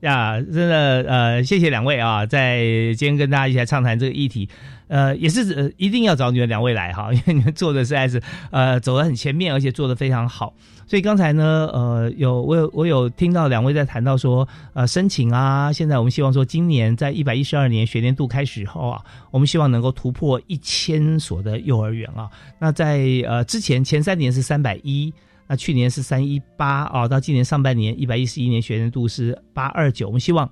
[0.03, 2.59] 呀，真的，呃，谢谢两位啊，在
[2.97, 4.49] 今天跟大家一起来畅谈这个议题，
[4.89, 10.53] 呃，也是呃一定要找你们两位来哈，因为你们做的实在是，呃，走得很前面，而且做得非常好。
[10.89, 22.29] 所以刚才呢，呃，有我有我有听到两位在谈到说，呃，申请啊，现在我们希望说，今年在一百一十二年学年度开始后啊，我们希望能够突破一千所的幼儿园啊。
[22.59, 25.15] 那在呃之前前三年是三百一。
[25.53, 30.51] 那去年是三一八啊，到今年上半年一百一十一年学年度是八二九，我们希望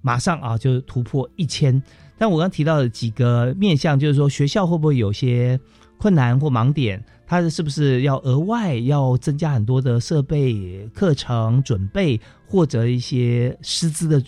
[0.00, 1.82] 马上啊就突破一千。
[2.16, 5.58] 但我刚提到的几个面向，就是说学校会不会有些
[5.98, 7.04] 困难或盲点？
[7.26, 14.22] 它是不是要额外要增加很多的设备、课程准备，或者一些师资的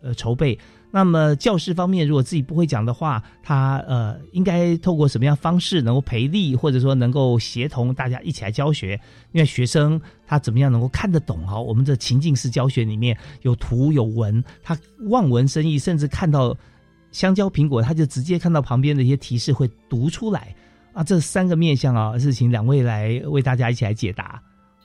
[0.00, 0.56] 呃筹备？
[0.96, 8.98] 那么教师方面，如果自己不会讲的话，他呃应该透过什么样方式能够培力，或者说能够协同大家一起来教学？
[9.32, 11.60] 因为学生他怎么样能够看得懂啊？
[11.60, 14.74] 我们的情境式教学里面有图有文，他
[15.10, 16.56] 望文生义，甚至看到
[17.12, 20.56] 香蕉、苹果，他就直接看到旁边的一些提示会读出来
[20.94, 21.04] 啊！
[21.04, 24.42] 这三个面向啊，是请两位来为大家一起来解答。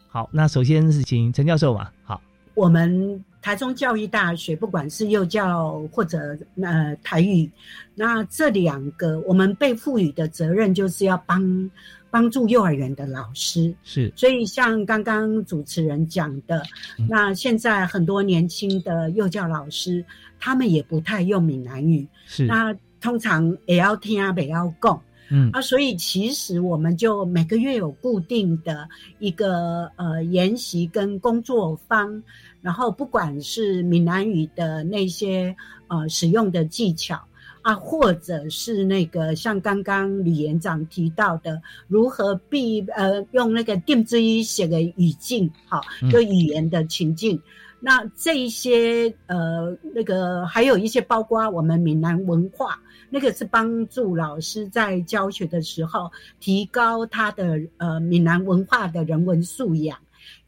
[0.10, 2.21] 好，那首先是请陈教授嘛，好，
[2.54, 3.24] 我们。
[3.41, 7.49] 台中教育大学，不管是幼教或者呃台语，
[7.95, 11.71] 那这两个我们被赋予的责任，就是要帮
[12.12, 13.73] 帮助幼儿园的老师。
[13.84, 16.62] 是，所以像刚刚主持人讲的，
[17.10, 20.06] 那现在很多年轻的幼教老师，
[20.39, 22.08] 他们也不太用闽南语。
[22.27, 25.01] 是，那通常也要听啊，也要讲。
[25.34, 28.86] 嗯啊，所以其实我们就每个月有固定的
[29.17, 32.21] 一个呃研习跟工作坊，
[32.62, 35.56] 然后不管是闽南语的那些
[35.88, 37.19] 呃使用的技巧
[37.62, 47.41] 啊，或者是那个像刚刚李园长提到的，如何避呃用那个定之一写的语境，好，就语言的情境，
[47.80, 52.80] 那这一些呃那个还有一些包括我们闽南文化。
[53.13, 59.97] 那个是帮助老师在教学的时候提高他的呃闽南文化的人文素养，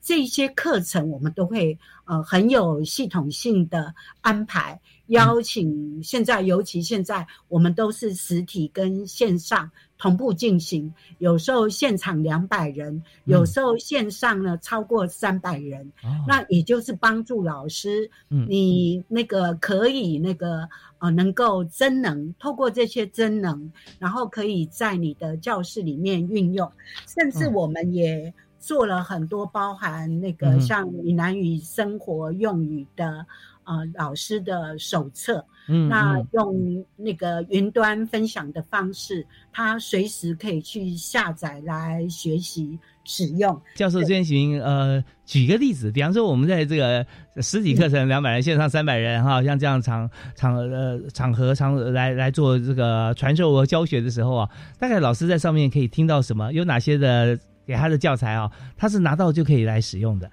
[0.04, 9.72] 这些课程我们都会呃很有系统性的安排，邀请现在尤其现在我们都是实体跟线上。
[10.00, 15.90] 同步进行，有时候现场两百人，有时候线上呢超过三百人。
[16.28, 26.70] 那也就是帮助老师，你那个可以那个呃，能够真能，透过这些真能，然后可以在你的教室里面运用。
[27.08, 33.26] 甚至我们也做了很多包含那个像闽南语生活用语的。
[33.66, 43.58] 呃，老师的手册，嗯，那用那个云端分享的方式，他随时可以去下载来学习使用。
[43.76, 47.08] 教授，先行呃举个例子，比方说我们在这个
[47.42, 56.52] 实体课程两百人，线上三百人，哈，像这样场场呃场合场来来做这个传授和教学的时候啊，大概老师在上面可以听到什么？
[56.52, 58.52] 有哪些的给他的教材啊？
[58.78, 60.30] 他是拿到就可以来使用的。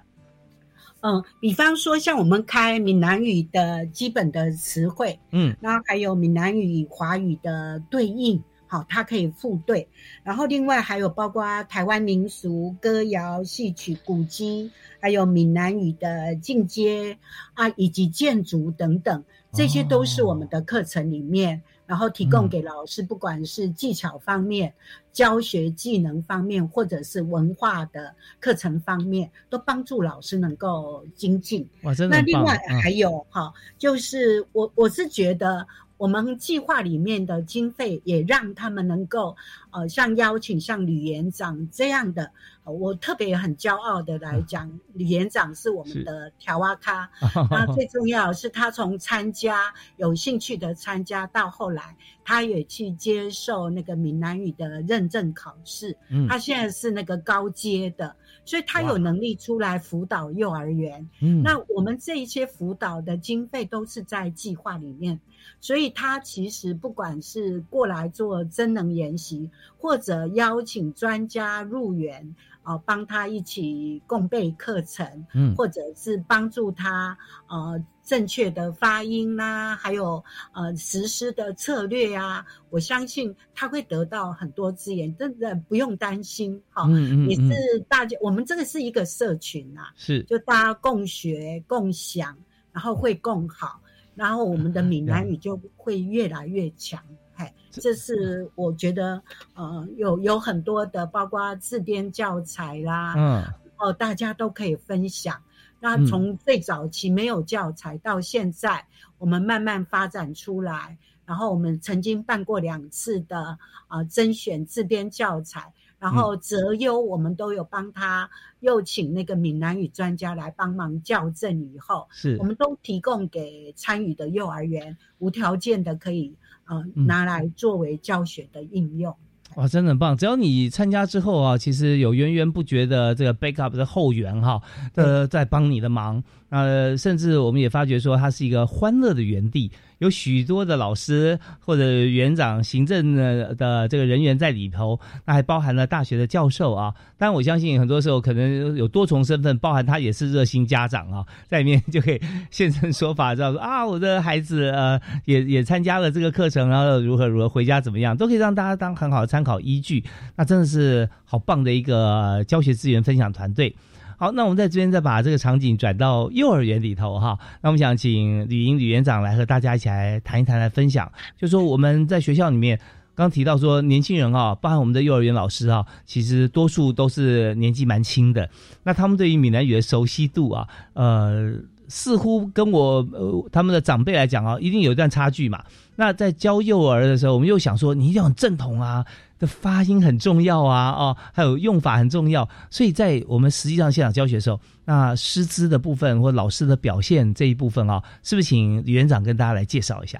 [1.03, 9.87] 嗯，比方说像我们开闽南语的基本的词汇，嗯，那还有闽南语华语的对应，好，它可以复对。
[10.23, 17.17] 然后另外还有包括台湾民俗歌谣、戏曲、古迹，还有闽南语的进阶
[17.53, 21.63] 啊，以及建筑等等，这些都是我们的课程里面。
[21.91, 24.73] 然后提供给老师，不管是技巧方面、
[25.11, 31.69] 教学技能方面，或者是文化的课程方面，都帮助老师能够精进。
[31.83, 35.67] 哇，真的那另外还有哈，就是我我是觉得。
[36.01, 39.35] 我们计划里面的经费也让他们能够，
[39.69, 42.31] 呃，像邀请像吕园长这样的，
[42.63, 47.07] 我特别很骄傲的来讲，吕园长是我们的调哇咖。
[47.51, 55.95] 那最重要是他从参加有兴趣的参加到后来，他也去接受那个闽南语的认证考试。
[56.09, 58.15] 嗯，他现在是那个高阶的，
[58.51, 61.09] 所以他有能力出来辅导幼儿园。
[61.21, 65.17] 嗯，那我们这一些辅导的经费都是在计划里面。
[65.61, 86.85] 所以他其实不管是过来做真能研习，或者邀请专家入园啊，帮他一起共备课程，嗯，或者是帮助他呃正确的发音啦，还有呃实施的策略啊，我相信他会得到很多资源，真的不用担心哈。
[86.87, 92.37] 嗯嗯，也是大家，我们这个是一个社群啊，是就大家共学共享，
[92.71, 93.81] 然后会更好。
[94.13, 97.01] 然后我们的闽南语就会越来越强，
[97.41, 99.21] 嘿，这是我觉得，
[99.55, 103.43] 呃，有有很多的，包括自编教材啦，嗯，
[103.77, 105.41] 哦，大家都可以分享。
[105.79, 108.85] 那从最早期没有教材到现在，
[109.17, 110.97] 我们慢慢发展出来。
[111.25, 115.73] 然后我们曾经办过两次的啊甄选自编教材。
[115.97, 118.27] 然后择优，我们都有帮他，
[118.59, 121.61] 又请那个闽南语专家来帮忙校正。
[121.61, 129.15] 以后是，我们都提供给参与的幼儿园无条件的可以，呃，拿来作为教学的应用。
[129.55, 130.15] 哇，真的很棒！
[130.15, 134.61] 只要你参加之后啊，其实有源源不绝的这个 backup 的后援哈，
[134.95, 136.23] 呃，在帮你的忙。
[136.47, 139.69] 呃，甚至我们也发觉说，它是一个欢乐的园地，
[140.01, 146.91] 有许多的老师或者园长、行政的的这个人员在里头，那还包含了大学的教授啊。
[147.19, 160.03] 但，我相信很多时候可能有多重身份，包含他也是热心家长啊，在里面就可以现身说法，知道说啊，我的孩子呃也也参加了这个课程，然后如何如何回家怎么样，都可以让大家当很好的参考依据。
[160.35, 163.75] 那真的是好棒的一个教学资源分享团队。
[164.21, 167.39] 好，那我们在这边再把这个场景转到幼儿园里头哈。
[167.63, 171.11] 那我们想请吕英吕园长来和大家一起来谈一谈，来分享。
[171.39, 172.79] 就说我们在学校里面
[173.15, 178.47] 刚提到说，年轻人啊，包含我们的幼儿园老师啊，其实多数都是年纪蛮轻的。
[178.83, 181.55] 那他们对于闽南语的熟悉度啊，呃，
[181.91, 185.63] 似乎跟我呃他们的长辈来讲啊，一定有一段差距嘛。
[185.95, 189.05] 那在教幼儿的时候，我们又想说，你一定要正统啊，
[189.37, 192.47] 的发音很重要啊，哦，还有用法很重要。
[192.71, 200.19] 所以在我们实际上现场教学的时候，那师资的部分或老师的表现这一部分啊，是不是请李园长跟大家来介绍一下？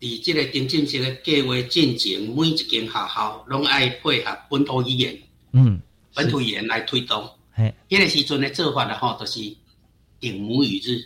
[0.00, 5.16] 以这个正正式的计划进行，每一间学校拢爱配合本土语言，
[5.52, 5.80] 嗯，
[6.14, 7.26] 本土语言来推动。
[7.52, 9.40] 嘿，迄个时阵的做法呢，吼，就是
[10.20, 11.00] 定母语日，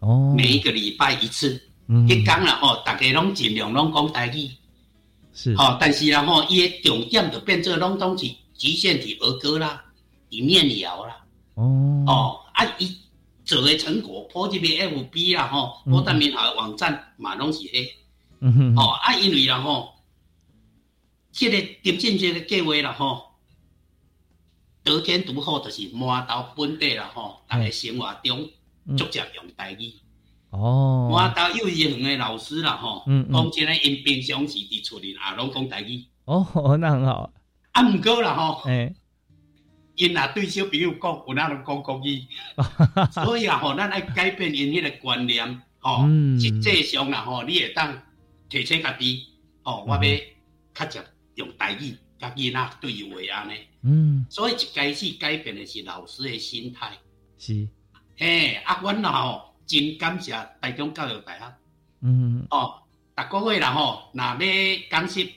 [0.00, 4.50] 哦，每一个礼拜一次，嗯，一讲了吼，大家拢尽量拢讲台语，
[5.32, 9.84] 是，吼，但是然后伊的重点就变做拢东西局限于儿歌啦，
[10.28, 11.24] 一面谣啦，
[11.54, 12.96] 哦，哦，啊，伊
[13.44, 17.88] 做的成果，普及的 FB 啦，吼，波大民校网站嘛拢是迄，
[18.40, 19.94] 嗯哼，哦，啊，因为然后，
[21.32, 23.22] 这个点进这个计划啦，吼。
[24.86, 28.48] 得天独厚，就是满岛本地了吼，大家生活中
[28.96, 29.92] 逐渐用台语。
[30.50, 36.04] 哦，满岛幼儿园的老师啦吼，讲真诶，因平常时伫厝里也拢讲台语。
[36.24, 36.46] 哦，
[36.80, 37.32] 那很好。
[37.72, 38.62] 啊，毋过啦吼，
[39.96, 42.22] 因也对小朋友讲，有哪拢讲国语。
[43.12, 46.06] 所以啊吼，咱爱改变因迄个观念，吼，
[46.38, 48.00] 实际上啦吼，你会当
[48.48, 49.26] 提醒家己，
[49.62, 50.02] 吼，我要
[50.72, 51.96] 较常用台语。
[52.18, 53.52] 甲囡仔对话安尼，
[53.82, 56.96] 嗯，所以一开始改变的是老师的心态，
[57.38, 57.68] 是，
[58.16, 61.54] 嘿，啊，阮吼真感谢台中教育大学，
[62.00, 62.82] 嗯，哦，
[63.14, 64.36] 逐个月啦吼，若要
[64.90, 65.34] 讲习，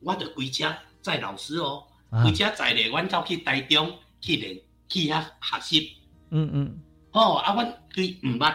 [0.00, 5.96] 我着开车载老师哦，开车载咧，阮走去台中去练去遐学习，
[6.30, 6.82] 嗯嗯，
[7.12, 8.54] 哦，啊，阮对毋捌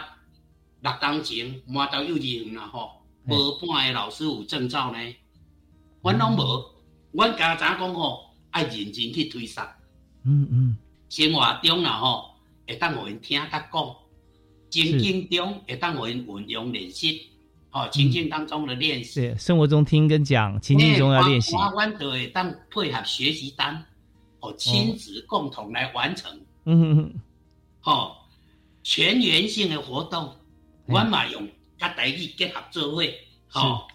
[0.80, 4.98] 六当前满到幼稚园啦吼，无半个老师有证照呢，
[6.02, 6.77] 阮拢无。
[7.12, 9.66] 阮家长讲吼，爱认真去推广。
[10.24, 10.76] 嗯嗯，
[11.08, 12.34] 生活中啦吼，
[12.66, 13.96] 会当互因听甲讲；
[14.68, 17.30] 情境中会当互因运用练习。
[17.70, 19.20] 吼，情境当中的练习。
[19.20, 21.54] 对，生活中听跟讲，情境中要练习。
[21.72, 23.84] 阮就会当配合学习单，
[24.40, 26.30] 哦，亲子共同来完成。
[26.64, 27.20] 嗯嗯嗯。
[27.80, 28.16] 吼，
[28.82, 30.36] 全员性的活动，
[30.86, 31.48] 阮嘛用
[31.78, 33.02] 甲台语结合做伙。
[33.48, 33.88] 吼。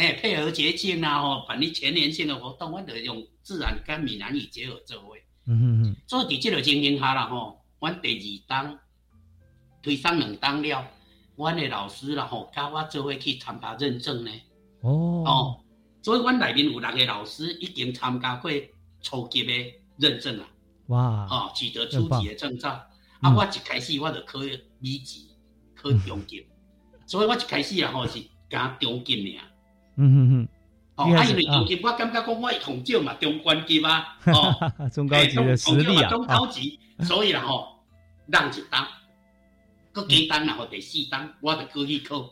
[0.00, 5.14] 哎，配合节庆啊，吼，办理全年性的活动，阮就用自然跟闽南语结合做伙。
[5.44, 5.96] 嗯嗯嗯。
[6.06, 8.78] 做伫即个情形下啦，吼，阮第二档
[9.82, 10.86] 推上两档了，
[11.36, 14.30] 阮的老师啦，吼，教我做伙去参加认证呢。
[14.80, 15.22] 哦。
[15.26, 15.60] 哦。
[16.00, 18.50] 所以，阮内面有六个老师已经参加过
[19.02, 19.52] 初级的
[19.98, 20.48] 认证啦。
[20.86, 21.26] 哇。
[21.26, 22.70] 哦，取得初级的证照。
[23.20, 24.48] 啊，我一开始我就考二
[24.80, 25.28] 级，
[25.76, 26.46] 考中级，
[27.06, 29.44] 所以我一开始啊，吼是加中级尔。
[29.96, 30.48] 嗯哼哼，
[30.96, 37.80] 哦，啊，因为中级，我感觉讲我同少嘛，中关级嘛，哦，中高级的实力啊，中高级，所以啦吼，
[38.26, 38.86] 让一档，
[39.92, 42.30] 搁几档然后第四档，我就过去考，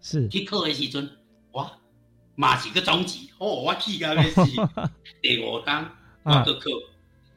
[0.00, 0.28] 是。
[0.28, 1.08] 去考的时阵，
[1.52, 1.70] 哇，
[2.34, 4.34] 嘛是个中级，哦，我去到要是
[5.22, 5.90] 第五档，
[6.22, 6.70] 我就考，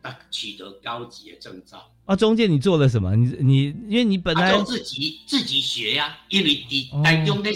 [0.01, 1.91] 啊，取得高级的证照。
[2.05, 3.15] 啊，中间你做了什么？
[3.15, 7.51] 你你，因为你本来自己自己学呀，因为你在中的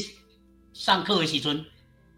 [0.80, 1.65] 上课的时阵。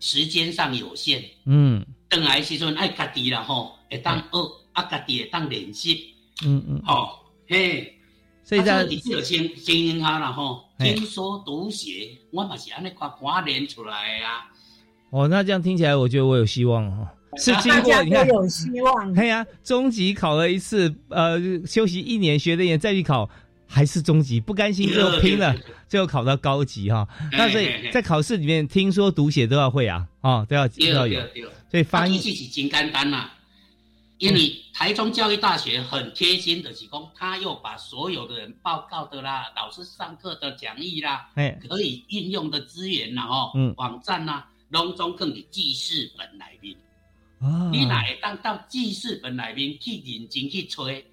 [0.04, 4.26] 时间上有限，嗯，等来时阵爱家己啦吼，会当学
[4.72, 7.08] 啊，家己会当练习，嗯嗯，哦，
[7.48, 7.94] 嘿，
[8.44, 14.50] 所以在这个经经营下啦吼，听说读写，我嘛是安尼夸夸练出来啊。
[15.12, 17.14] 哦，那这样听起来，我觉得我有希望哈。
[17.38, 23.30] 是经过你看有希望，对呀，中级考了一次，呃，休息一年，学的也再去考。
[23.72, 25.56] 还是中级，不甘心就拼了，
[25.88, 27.08] 最后考到高级哈。
[27.32, 31.22] 那所以在考试里面，听说读写都要会啊，啊都要都要有。
[31.70, 33.30] 所以翻译是真简单呐，
[34.18, 41.30] 因为台中教育大学很贴心的提供，他又把所有的人报告的啦、老师上课的讲义啦、
[41.70, 46.76] 可以运用的资源啦、哦网站呐，拢总更的记事本来面。
[47.72, 51.06] 你哪会当到记事本来面去认真去吹，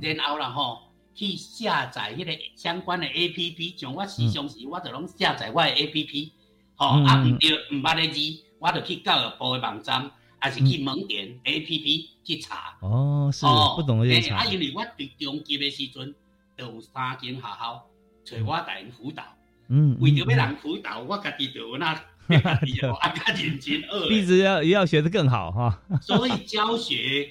[0.00, 0.78] 然后然后。
[1.16, 6.32] 去下载迄个相关的 A P P，像我时常时我就拢下载我的 A P P，
[6.74, 12.76] 吼啊毋对毋捌的字，我就去教育部的网站，还是去门店 A P P 去查。
[12.82, 14.36] 哦，是不懂的就查。
[14.36, 16.14] 啊，因为我伫中级的时阵，
[16.58, 17.86] 就有三间学校
[18.22, 19.24] 找我带人辅导。
[19.68, 19.96] 嗯。
[19.98, 21.94] 为着要人辅导，我家己就有那
[22.28, 24.08] 啊，较认真学。
[24.10, 25.82] 一直要要学得更好哈。
[26.02, 27.30] 所以教学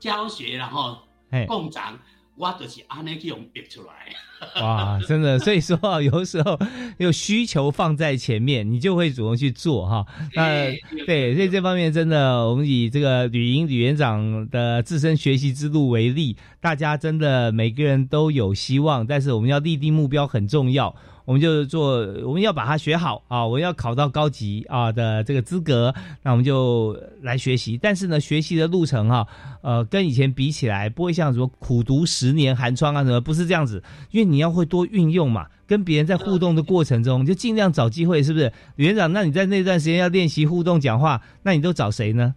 [0.00, 0.98] 教学然后
[1.46, 1.98] 共长。
[2.38, 3.92] 我就是安尼去用逼出来。
[4.62, 6.56] 哇，真的，所以说有时候
[6.98, 10.06] 有需求放在前面，你就会主动去做哈。
[10.32, 10.66] 那
[11.04, 20.94] 对，所以这方面真的，我们以这个吕英吕园长的自身学习之路为例，大家真的每个人都有希望，但是我们要立定目标很重要。
[21.28, 23.46] 我们就做，我们要把它学好啊！
[23.46, 27.76] 我要考到高级啊的这个资格，那我们就来学习。
[27.76, 29.26] 但是呢，学习的路程哈，
[29.60, 33.82] 呃，跟以前比起来，不会像什么苦读十年寒窗啊什么，不是这样子。
[34.10, 38.50] 因为你要会多运用嘛，跟别人在互动的过程中，就尽量找机会，是不是？
[38.76, 42.34] 园长，那你在那段时间要练习互动讲话，那你都找谁呢？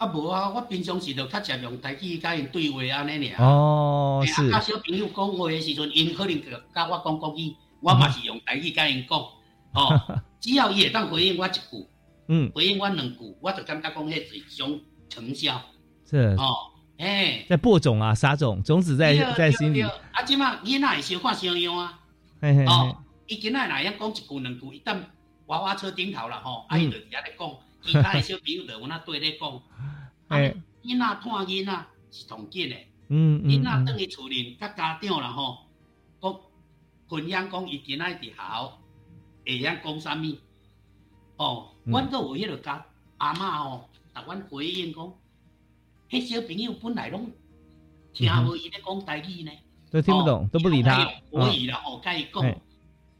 [0.00, 3.44] 啊无啊，我平常时就较常用台语甲因对话安尼尔。
[3.44, 4.50] 哦，是。
[4.50, 6.42] 甲小朋友讲话的时阵，因可能
[6.74, 9.18] 甲我讲国语，我嘛是用台语甲因讲。
[9.18, 10.00] 哦，
[10.40, 11.86] 只要伊会当回应我一句，
[12.28, 14.80] 嗯，回应我两句，我就感觉讲迄是一种
[15.10, 15.60] 成效。
[16.08, 16.34] 是。
[16.38, 17.44] 哦，哎。
[17.46, 19.82] 在播种啊，撒种，种子在在心里。
[19.82, 19.92] 啊，
[20.24, 22.00] 即马囡仔会小看小样啊。
[22.40, 22.96] 嘿嘿哦，
[23.26, 24.96] 伊囡仔哪样讲一句两句，一旦
[25.44, 27.50] 娃娃车顶头啦吼，啊伊就伫遐咧讲。
[27.82, 29.62] 其他的小朋友就我那对咧讲，
[30.28, 32.76] 哎，囡仔看囡仔是同紧的，
[33.08, 35.58] 嗯嗯，囡仔等于厝里甲家长啦吼，
[36.20, 36.40] 讲
[37.08, 38.80] 分享讲伊今仔伫校
[39.44, 40.36] 会晓讲啥物，
[41.36, 42.86] 哦，阮都有迄个甲
[43.18, 45.12] 阿嬷哦，逐阮回应讲，
[46.10, 47.30] 迄小朋友本来拢
[48.12, 49.52] 听无伊咧讲台语呢，
[49.90, 52.42] 都听不懂，都不理他，可以啦吼，甲伊讲，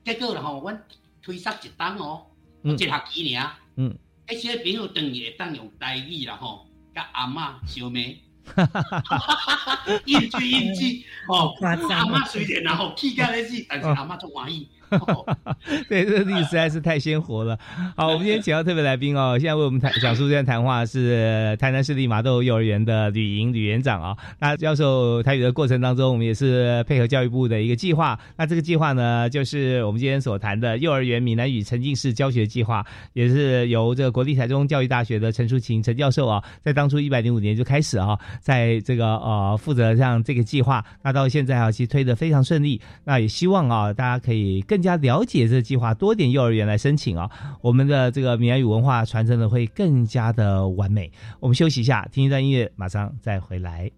[0.04, 0.84] 结果啦吼，阮
[1.22, 2.26] 推塞一档哦，
[2.62, 3.96] 一学期尔，嗯。
[4.30, 8.22] 一些朋友等于会当用台语啦吼，甲阿嬷小妹，
[10.04, 14.68] 一句应句哦， 阿嬷虽然然后气甲咧死，但是阿嬷足欢喜。
[15.88, 17.58] 对，这个例子实在是太鲜活了。
[17.96, 24.16] 好，我们今天请到特别来宾哦，现在为我们谈讲述这段谈话是台南市立麻豆幼儿园的吕莹吕园长啊。
[24.40, 28.18] 那教授台语的过程当中，我们也是配合教育部的一个计划。
[28.36, 42.80] 那这个计划呢，就是我们今天所谈的幼儿园闽南语沉浸式教学计划，也是由这个国立台中教育大学的陈淑琴陈教授啊，在当初一百零五年就开始啊，在这个呃负责像这个计划，那到现在啊，其实推的非常顺利。
[43.04, 44.79] 那也希望啊，大家可以更。
[44.80, 51.12] 更加了解这个计划，多点幼儿园来申请啊，我们的这个闽南语文化传承的会更加的完美。
[51.38, 53.90] 我们休息一下，听一段音乐，马上再回来。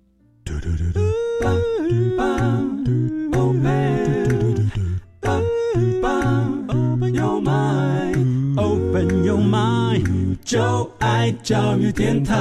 [10.44, 12.32] 就爱教育电台。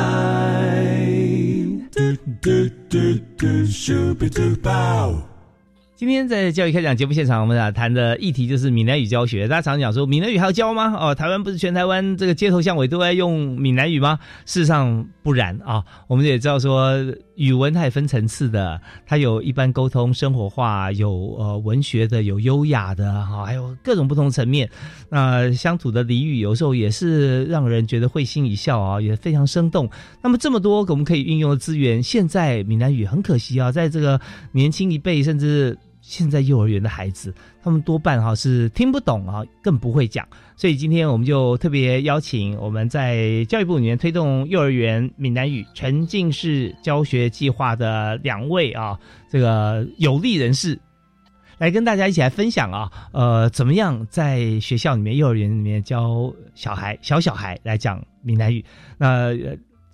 [6.02, 9.48] 今天在教育开讲节目现场，我们啊谈的议题就是闽南语教学。
[9.48, 10.96] 大家常讲说闽南语还要教吗？
[11.00, 14.18] 哦，台湾不是全台湾这个街头巷尾都在用闽南语吗？
[14.48, 15.84] 事实上不然啊。
[16.08, 16.92] 我们也知道说
[17.36, 24.68] 语文它也分层次的，它有一般沟通生活化，有呃文学的，有优雅的，哈，还有各种不同层面。
[25.10, 29.88] 那乡土的俚语有时候也是让人觉得会心一笑啊，也非常生动。
[30.24, 34.20] 那么这么多我们可以运用的资源，现在闽南语很可惜啊，在这个
[34.54, 35.78] 年轻一辈甚至。
[36.12, 37.34] 现在幼儿园的孩子，
[37.64, 40.28] 他们多半哈是听不懂啊，更不会讲。
[40.58, 49.00] 所以今天我们就特别邀请我们在教育部里面推动幼儿园闽南语沉浸式教学计划的两位啊，
[49.30, 50.78] 这个有力人士，
[51.58, 58.66] 来跟大家一起来分享啊，呃，怎么样在学校里面、幼儿园里面教小孩、小小孩来讲闽南语？
[58.98, 59.34] 那。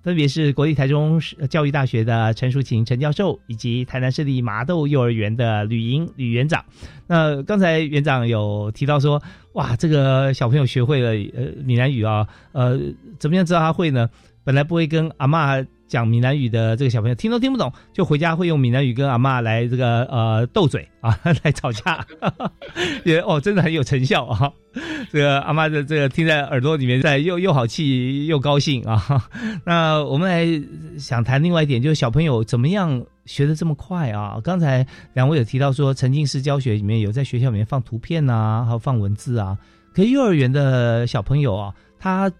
[0.07, 6.63] 分别是国立台中教育大学的陈淑琴陈教授，以及台南市立麻豆幼儿园的吕莹吕园长。
[7.07, 12.79] 那刚才园长有提到说，哇，这个小朋友学会了呃闽南语啊，呃，
[13.19, 14.09] 怎么样知道他会呢？
[14.45, 15.61] 本来不会跟阿妈。
[15.88, 22.05] 讲闽南语的这个小朋友听都听不懂，就回家会用闽南语跟阿妈来这个呃斗嘴啊， 来吵架，
[23.05, 24.51] 也哦真的很有成效啊。
[25.11, 29.27] 这个阿妈的这个听在耳朵里面，在又又好气又高兴啊。
[29.65, 34.39] 那我们来想谈另外一点，就是小朋友怎么样学的这么快啊？
[34.43, 39.57] 刚才两位有提到说，沉浸式教学里面有在学校里面放图片啊，还有放文字啊。
[39.95, 42.31] 可是幼儿园的小朋友啊，他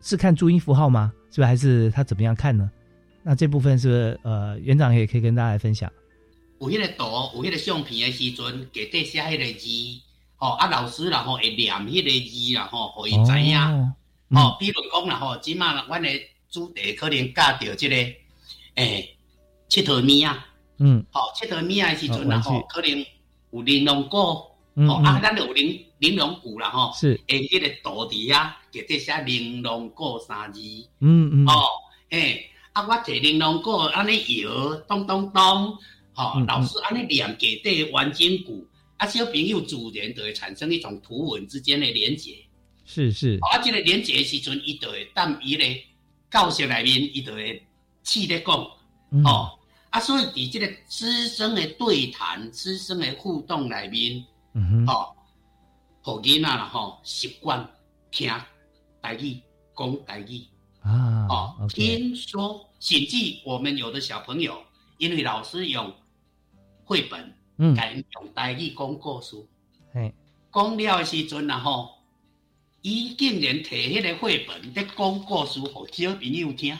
[0.00, 1.12] 是看注音符号吗？
[1.30, 2.70] 是不是还是他怎么样看呢？
[3.24, 5.90] 那这部分是呃，园长也可以跟大家来分享。
[6.60, 7.04] 有迄个图，
[7.36, 9.68] 有迄个相片的时阵，给底写迄个字，
[10.36, 13.58] 吼啊，老师然后会念迄个字然后，互伊知影。
[14.30, 16.08] 哦，比如讲啦，吼，即马阮的
[16.50, 17.94] 主题可能教着即个，
[18.76, 19.16] 诶，
[19.68, 20.46] 佚佗物啊，
[20.78, 23.06] 嗯，吼，佚佗物啊的时阵啦，吼，可能
[23.50, 30.60] 有玲珑果，哦，啊，咱有玲玲珑骨啦，吼，是，诶，迄个图底啊，给底写玲珑果三字，
[31.00, 31.52] 嗯嗯，哦，
[32.10, 32.48] 诶。
[32.72, 32.86] 啊！
[32.88, 35.76] 我坐玲珑果，安尼摇，咚咚咚，
[36.14, 38.66] 吼，老师安尼念给对完整句，
[38.96, 42.36] 啊，小朋友自然就会产生一种图文之间的连结。
[42.84, 43.38] 是是。
[43.42, 45.84] 啊，这个连接的时阵，伊就会当伊咧
[46.30, 47.62] 教室内面，伊就会
[48.04, 48.56] 试咧讲，
[49.24, 49.58] 哦，
[49.90, 55.14] 啊，所以伫这个师生的对谈、师生的互动内面，嗯哼，哦，
[56.00, 57.68] 互囡仔啦吼习惯
[58.10, 58.30] 听
[59.02, 59.38] 台语
[59.76, 60.42] 讲台语
[60.82, 64.62] 啊，哦，听说甚至我们有的小朋友，
[64.98, 65.94] 因为老师用
[66.84, 69.36] 绘本，嗯，改用台语讲故事，
[69.92, 70.12] 嘿，
[70.52, 71.90] 讲了的时阵啦吼，
[72.82, 76.76] 伊竟然摕迄个绘本在讲故事，互小朋友听，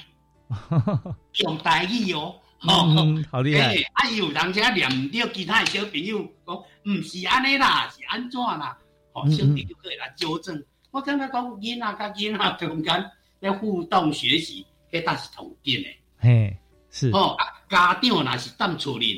[1.44, 8.76] 用台语哦，哦，好厉害，啊，有人家念唔到，其他的小朋友讲，唔是安尼啦，是安怎啦？
[9.12, 10.64] 哦，小朋友可以来纠正。
[10.90, 13.10] 我刚才讲囡仔甲囡仔中间
[13.42, 15.88] 咧互动学习，迄搭是同紧的。
[16.18, 16.56] 嘿，
[16.90, 17.10] 是。
[17.10, 19.08] 哦，啊家长若是当厝人，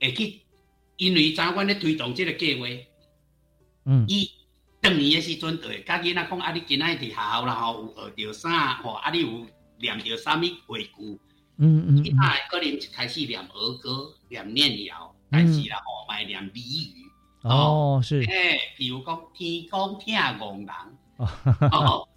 [0.00, 0.40] 会去，
[0.96, 2.66] 因为早阮咧推动即个计划，
[3.84, 4.30] 嗯，伊
[4.80, 8.74] 当年诶时阵，就会甲囡仔讲啊，你今仔伫学校啦吼，有学着啥？
[8.82, 9.46] 吼，啊，你有
[9.78, 11.20] 念着啥物话句？
[11.58, 12.02] 嗯嗯。
[12.02, 17.04] 囡仔可能一开始念儿歌，念念谣，但是啦吼，卖念俚语。
[17.42, 22.08] 哦，是，诶，譬如讲天公听戆人，哦，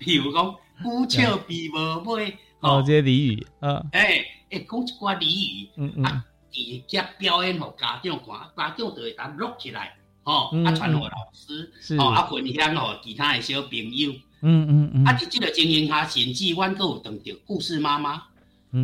[0.00, 14.12] 譬如讲孤笑比无尾，哦，这些俚语，啊，诶，会讲一寡俚语，嗯嗯，啊，直接表演互家长看，家长就会当录起来，哦，啊，传互老师，哦，啊，分享互其他的小朋友，
[14.42, 18.22] 嗯嗯嗯，啊，伫即个情形下，甚至阮都有当着故事妈妈，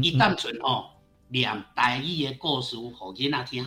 [0.02, 0.90] 伊单纯吼
[1.28, 3.66] 念台语的故事互囡仔听，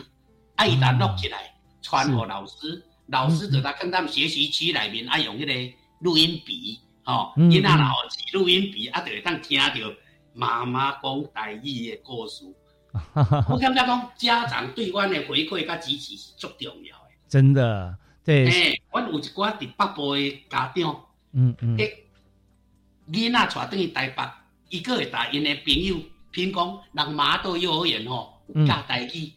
[0.56, 1.50] 啊，伊当录起来。
[1.86, 9.66] 传给老师，老师就在看他们学习区里面爱用迄个录音笔，吼，囡仔老师录音笔，啊，就会当听到
[10.32, 12.44] 妈妈讲台语的故事。
[13.48, 17.04] 我感觉讲家长对阮的回馈甲支持是足重要的。
[17.28, 18.48] 真的，对。
[18.48, 22.04] 诶，阮有一寡伫北部的家长，嗯嗯，诶，
[23.10, 24.22] 囡仔带等于台北，
[24.68, 25.96] 伊个会带因的朋友，
[26.32, 29.32] 听讲人妈到幼儿园吼教台语。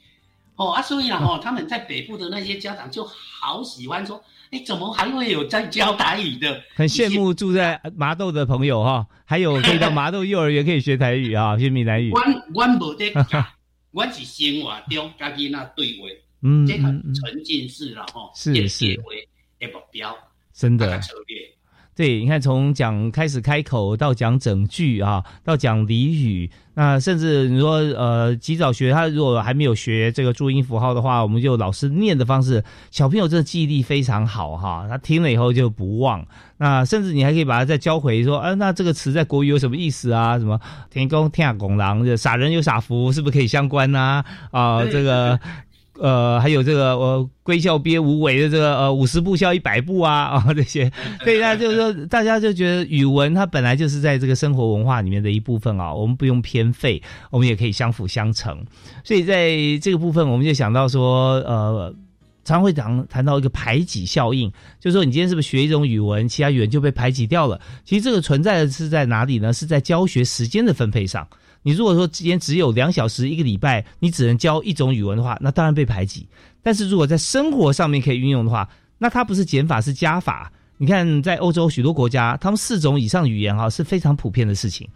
[0.55, 6.61] 哦啊，所以啦，哦，他们在北部的那些家长就好喜欢说，哎，怎么还会有在教台语的？
[6.75, 12.11] 很羡慕住在麻豆的朋友哈，还有可以到麻豆幼儿园可以学台语啊，学闽南语。
[12.11, 12.21] 我
[12.53, 13.45] 我无得教，
[13.91, 16.07] 我是生活中家己那对话，
[16.43, 18.95] 嗯，这个沉浸式了哈，是是，
[19.59, 20.17] 的目标，
[20.53, 21.56] 真的策略。
[21.97, 36.23] 对，你看从讲开始开口到讲整句啊，到讲俚语，那甚至你说呃，及早学他如果还没有学这个注音符号的话，我们就老师念的方式，小朋友真的记忆力非常好哈，他听了以后就不忘。
[36.59, 40.37] 那甚至你还可以把它再教回说，啊，那这个词在国语有什么意思啊？
[40.37, 40.59] 什么
[40.91, 44.23] 天公天下公狼，傻人有傻福，是不是可以相关呢？
[44.51, 45.39] 啊，这个。
[45.99, 50.91] 呃，还有这个呃，龟笑鳖无为的这个呃，五十步笑一百步啊 啊，这些，
[51.23, 58.63] 所以大家就是说，大家就觉得语文它本来就是在这个生活文化里面的一部分啊，我们不用偏废，我们也可以相辅相成。
[59.03, 59.49] 所以在
[59.81, 61.93] 这个部分，我们就想到说，呃，
[62.43, 67.59] 常会讲谈到一个排挤效应，就是说你今天是不是学一种语文，其他语文就被排挤掉了？
[67.83, 69.51] 其实这个存在的是在哪里呢？
[69.51, 71.27] 是在教学时间的分配上。
[71.67, 76.25] 你如果说之间只有两小时一个礼拜，你只能教一种语文的话，那当然被排挤。
[76.63, 80.49] 但是如果在生活上面可以运用的话，那它不是减法是加法。
[80.77, 84.87] 你看，在欧洲许多国家，他们四种以上的语言哈是非常普遍的事情。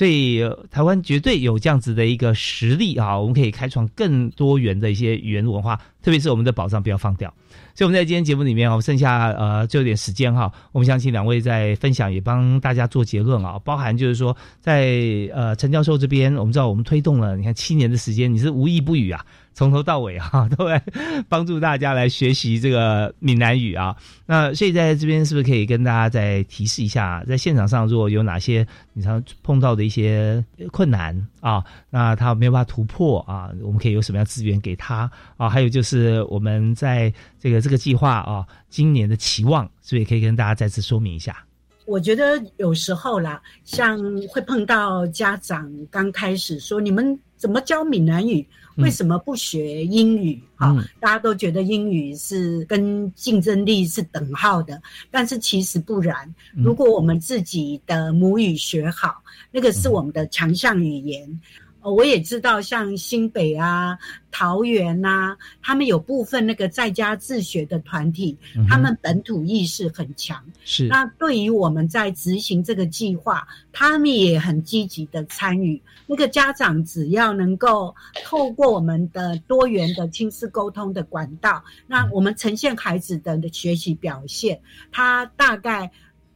[0.00, 0.40] 所以
[0.70, 7.30] 台湾绝对有这样子的一个实力啊，我们可以开创更多元的一些语言文化，特别是我们的宝藏不要放掉。
[7.74, 14.96] 所以我们在今天节目里面，我们剩下呃就有点时间哈，我们想请两位在分享，也帮大家做结论啊，包含就是说，在
[15.34, 19.22] 呃陈教授这边，我们知道我们推动了，你看七年的时间，你是无意不语啊。
[19.52, 20.82] 从头到尾哈， 都来
[21.28, 23.94] 帮助大家来学习这个闽南语啊。
[24.26, 35.48] 那所以在这边是不是可以跟大家再提示一下，在现场上如果有哪些你常碰到的一些困难啊，那他没有办法突破啊，我们可以有什么样资源给他啊？
[35.48, 41.36] 还有就是我们在这个这个计划啊，今年的期望，是不是也可以跟大家再次说明一下？
[41.86, 43.98] 我觉得有时候啦，像
[44.28, 48.46] 会碰到家长刚开始说，你们怎么教闽南语？
[48.80, 50.40] 为什么不学英语？
[50.56, 56.34] 哈，大家都觉得英语是跟竞争力是等号的，但是其实不然。
[56.54, 61.40] 如果我们自己的母语学好，那个是我们的强项语言。
[61.82, 63.98] 我也知道，像新北啊、
[64.30, 68.36] 桃园呐，他们有部分那个在家自学的团体，
[68.68, 70.44] 他们本土意识很强。
[70.64, 70.86] 是。
[70.88, 75.80] 那对于我们在执行这个计划，他们也很积极的参与。
[76.06, 84.60] 那个家长只要能够透过我们的多元的亲子沟通的管道，那我们呈现孩子的学习表现，
[84.92, 85.90] 他大概。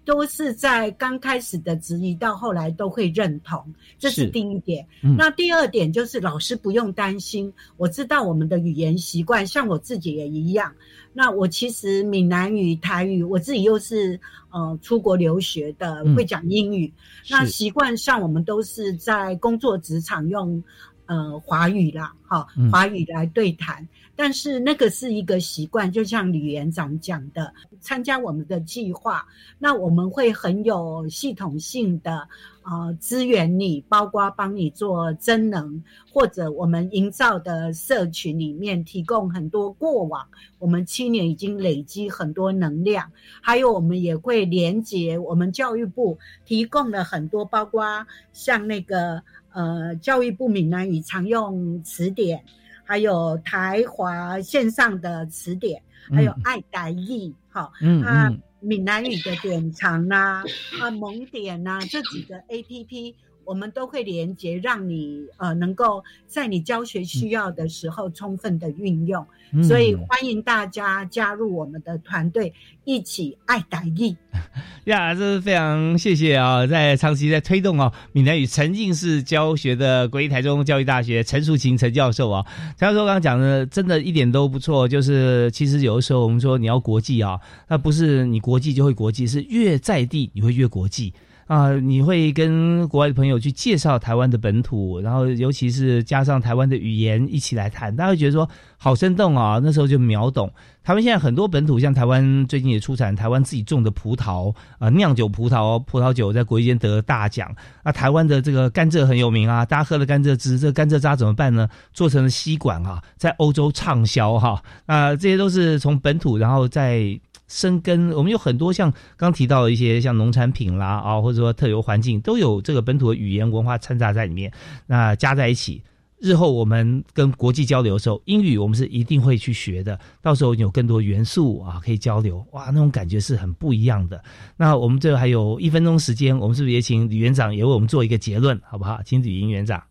[0.04, 4.86] 都是在刚开始的质疑，到后来都会认同，这是第一点。
[5.16, 10.72] 那第二点就是老师不用担心，我知道我们的语言习惯，像我自己也一样。
[11.12, 14.18] 那我其实闽南语、台语，我自己又是
[14.50, 16.92] 呃出国留学的，会讲英语。
[17.30, 20.62] 那习惯上我们都是在工作职场用
[21.06, 23.86] 呃华语啦，哈，华语来对谈。
[24.16, 29.26] 但是那个是一个习惯，就像李园长讲的，参加我们的计划，
[29.58, 32.28] 那我们会很有系统性的
[32.62, 35.82] 啊支援你，包括帮你做增能，
[36.12, 40.24] 或者我们营造的社群里面提供很多过往，
[40.60, 49.20] 我们七年已经累积很多能量，还有我们也会连接我们教育部提供了很多，包括像那个
[49.54, 52.44] 呃教育部闽南语常用词典。
[52.86, 55.80] 还有台华线上的词典，
[56.14, 57.72] 还有爱达译，哈，
[58.04, 58.30] 啊，
[58.60, 60.44] 闽南语的典藏呐，
[60.78, 63.16] 啊，蒙典呐，这几个 A P P。
[63.44, 69.26] 我们都会连接，让你呃能够在你教学需要的时候充分的运用，
[69.62, 72.52] 所以欢迎大家加入我们的团队，
[72.84, 74.14] 一起爱台语。
[74.84, 82.44] 呀，这是非常谢谢啊，在长期在推动哦闽南语沉浸式教学的国立台中教育大学陈淑琴陈教授啊，
[82.76, 91.14] 陈教授刚刚讲的真的一点都不错，就是其实有的时候我们说你要国际啊，那不是你国际就会国际，是越在地你会越国际。
[91.46, 99.60] 啊，你会跟国外的朋友去介绍台湾的本土，然后尤其是加上台湾的语言一起来谈，大家会觉得说好生动啊。
[99.62, 100.50] 那时候就秒懂。
[100.82, 107.54] 台湾现在很多本土，像台湾最近也出产台湾自己种的葡萄啊，酿酒葡萄葡萄酒在国际间得大奖。
[107.84, 111.68] 那台湾的这个甘蔗很有名啊，大家喝了甘蔗汁，这甘蔗渣怎么办呢？
[111.92, 114.62] 做成了吸管啊，在欧洲畅销哈。
[114.86, 117.20] 啊，这些都是从本土，然后在。
[117.46, 124.52] 生根，我们有很多像刚提到的一些像农产品啦啊，或者说特有环境，都有这个本土的语言文化掺杂在里面。
[124.86, 125.82] 那加在一起，
[126.18, 129.98] 日后我们跟国际交流的时候，英语我们是一定会去学的。
[130.22, 134.22] 到时候有更多元素啊，可以交流，哇，那种感觉是很不一样的。
[134.56, 139.00] 那我们这还有一分钟时间，我们是不是也请李园长也为我们做一个结论，好不好？
[139.04, 139.82] 请李英园长。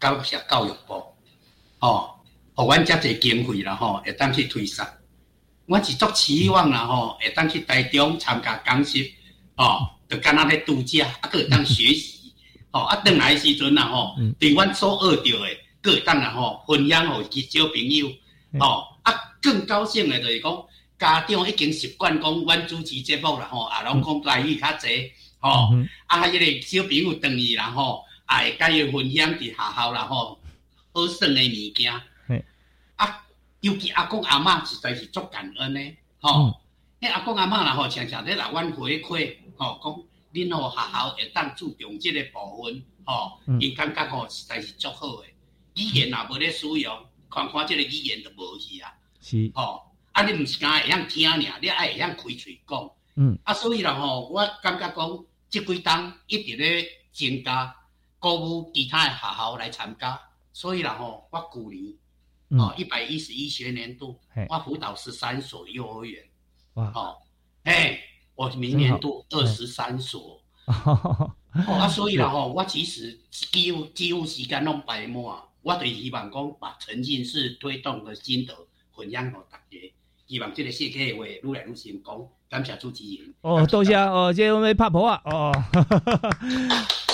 [0.00, 0.94] 高下教育部
[1.80, 2.10] 哦，
[2.56, 4.84] 我阮遮侪经费啦吼，会当去推上。
[5.68, 9.12] 我是足期望啦吼，会当去台中参加讲习，
[9.54, 12.32] 哦，就敢若咧度假，啊，个会当学习，
[12.70, 18.08] 哦，啊，转来时阵啦吼，对阮所学到诶，个会当啦吼，分享互其小朋友，
[18.58, 19.12] 哦，啊，
[19.42, 20.64] 更高兴诶就是讲，
[20.98, 25.68] 家长已经习惯讲，阮主持节目啦吼，啊，拢讲来语较济，吼，
[26.06, 30.40] 啊，迄个小朋友等伊啦吼，啊，会甲伊分享伫学校啦吼，
[30.94, 31.92] 好耍诶物件。
[33.60, 35.80] 尤其阿公阿嬷实在是足感恩的，
[36.20, 36.60] 吼！
[37.00, 45.34] 迄阿公阿嬷啦吼，常常咧来阮回馈，吼，讲恁吼学校会当注重即个部分，吼，因感觉吼实在是足好诶。
[45.74, 48.92] 语言也无咧使用，看看即个语言就无去啊。
[49.20, 52.90] 是，吼，啊，你毋是干会晓听尔，你爱会晓开喙讲。
[53.16, 53.38] 嗯。
[53.44, 57.74] 啊，所以啦吼，我感觉讲即几冬一直咧增加，
[58.18, 60.20] 鼓舞其他诶学校来参加。
[60.52, 61.96] 所以啦吼，我鼓励。
[62.50, 64.18] 哦，一百一十一学年度，
[64.48, 66.22] 我辅导十三所幼儿园。
[66.74, 66.90] 哇！
[66.94, 67.16] 哦，
[67.64, 68.00] 哎，
[68.34, 70.40] 我明年度二十三所。
[70.66, 78.54] 哦，啊，所以啦吼，我其实几乎几乎时间拢白抹，我对希望讲把沉浸式推动的心得
[78.94, 79.92] 分享给大家，
[80.26, 82.30] 希望这个世界会越来越成功。
[82.48, 83.34] 感谢主持人。
[83.42, 85.52] 哦，多谢哦，今天我们拍婆啊，哦。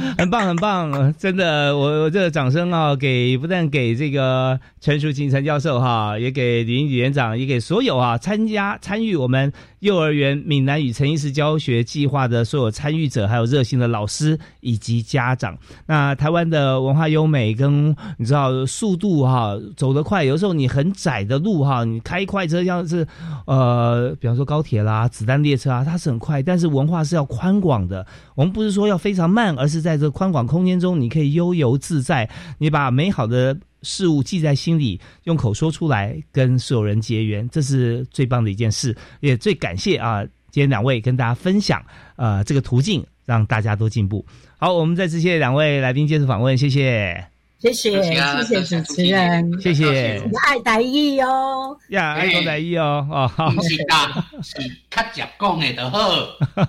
[0.18, 9.52] 很棒，很棒，真的，我我这个掌声啊，给不但给这个陈淑琴陈教授哈，也给李李园长，也给所有啊参加参与我们。
[9.82, 15.58] 幼儿园闽南语陈意识教学计划的所有参与者，还有热心的老师以及家长。
[15.86, 23.04] 那台湾的文化优美跟你知道速度哈，走得快，有时候你很窄的路哈，你开快车像是
[23.44, 28.06] 呃，比方说高铁啦、子弹列车啊，它是很快，但是文化是要宽广的。
[28.36, 33.58] 我们不是说要非常慢，而是在这宽广空间中，你可以悠游自在，你把美好的。
[33.84, 40.22] 事物记在心里，用口说出来，跟所有人结缘，这是最棒的一件事，也最感谢啊！
[40.52, 44.24] 今天两位跟大家分享，呃，这个途径让大家都进步。
[44.56, 47.31] 好，我们再次谢谢两位来宾接受访问，谢谢。
[47.62, 50.20] 谢谢，谢谢主持人，谢谢。
[50.48, 53.52] 爱台语哦，呀，爱讲台语哦，哦，好。
[53.62, 53.94] 是的，
[54.42, 54.58] 是
[54.90, 56.10] 较直讲的就好。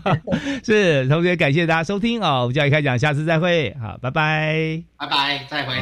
[0.63, 5.73] 是，同学，感谢大家收听哦，我们教育开讲，下次再会，好，拜拜，拜拜，再会。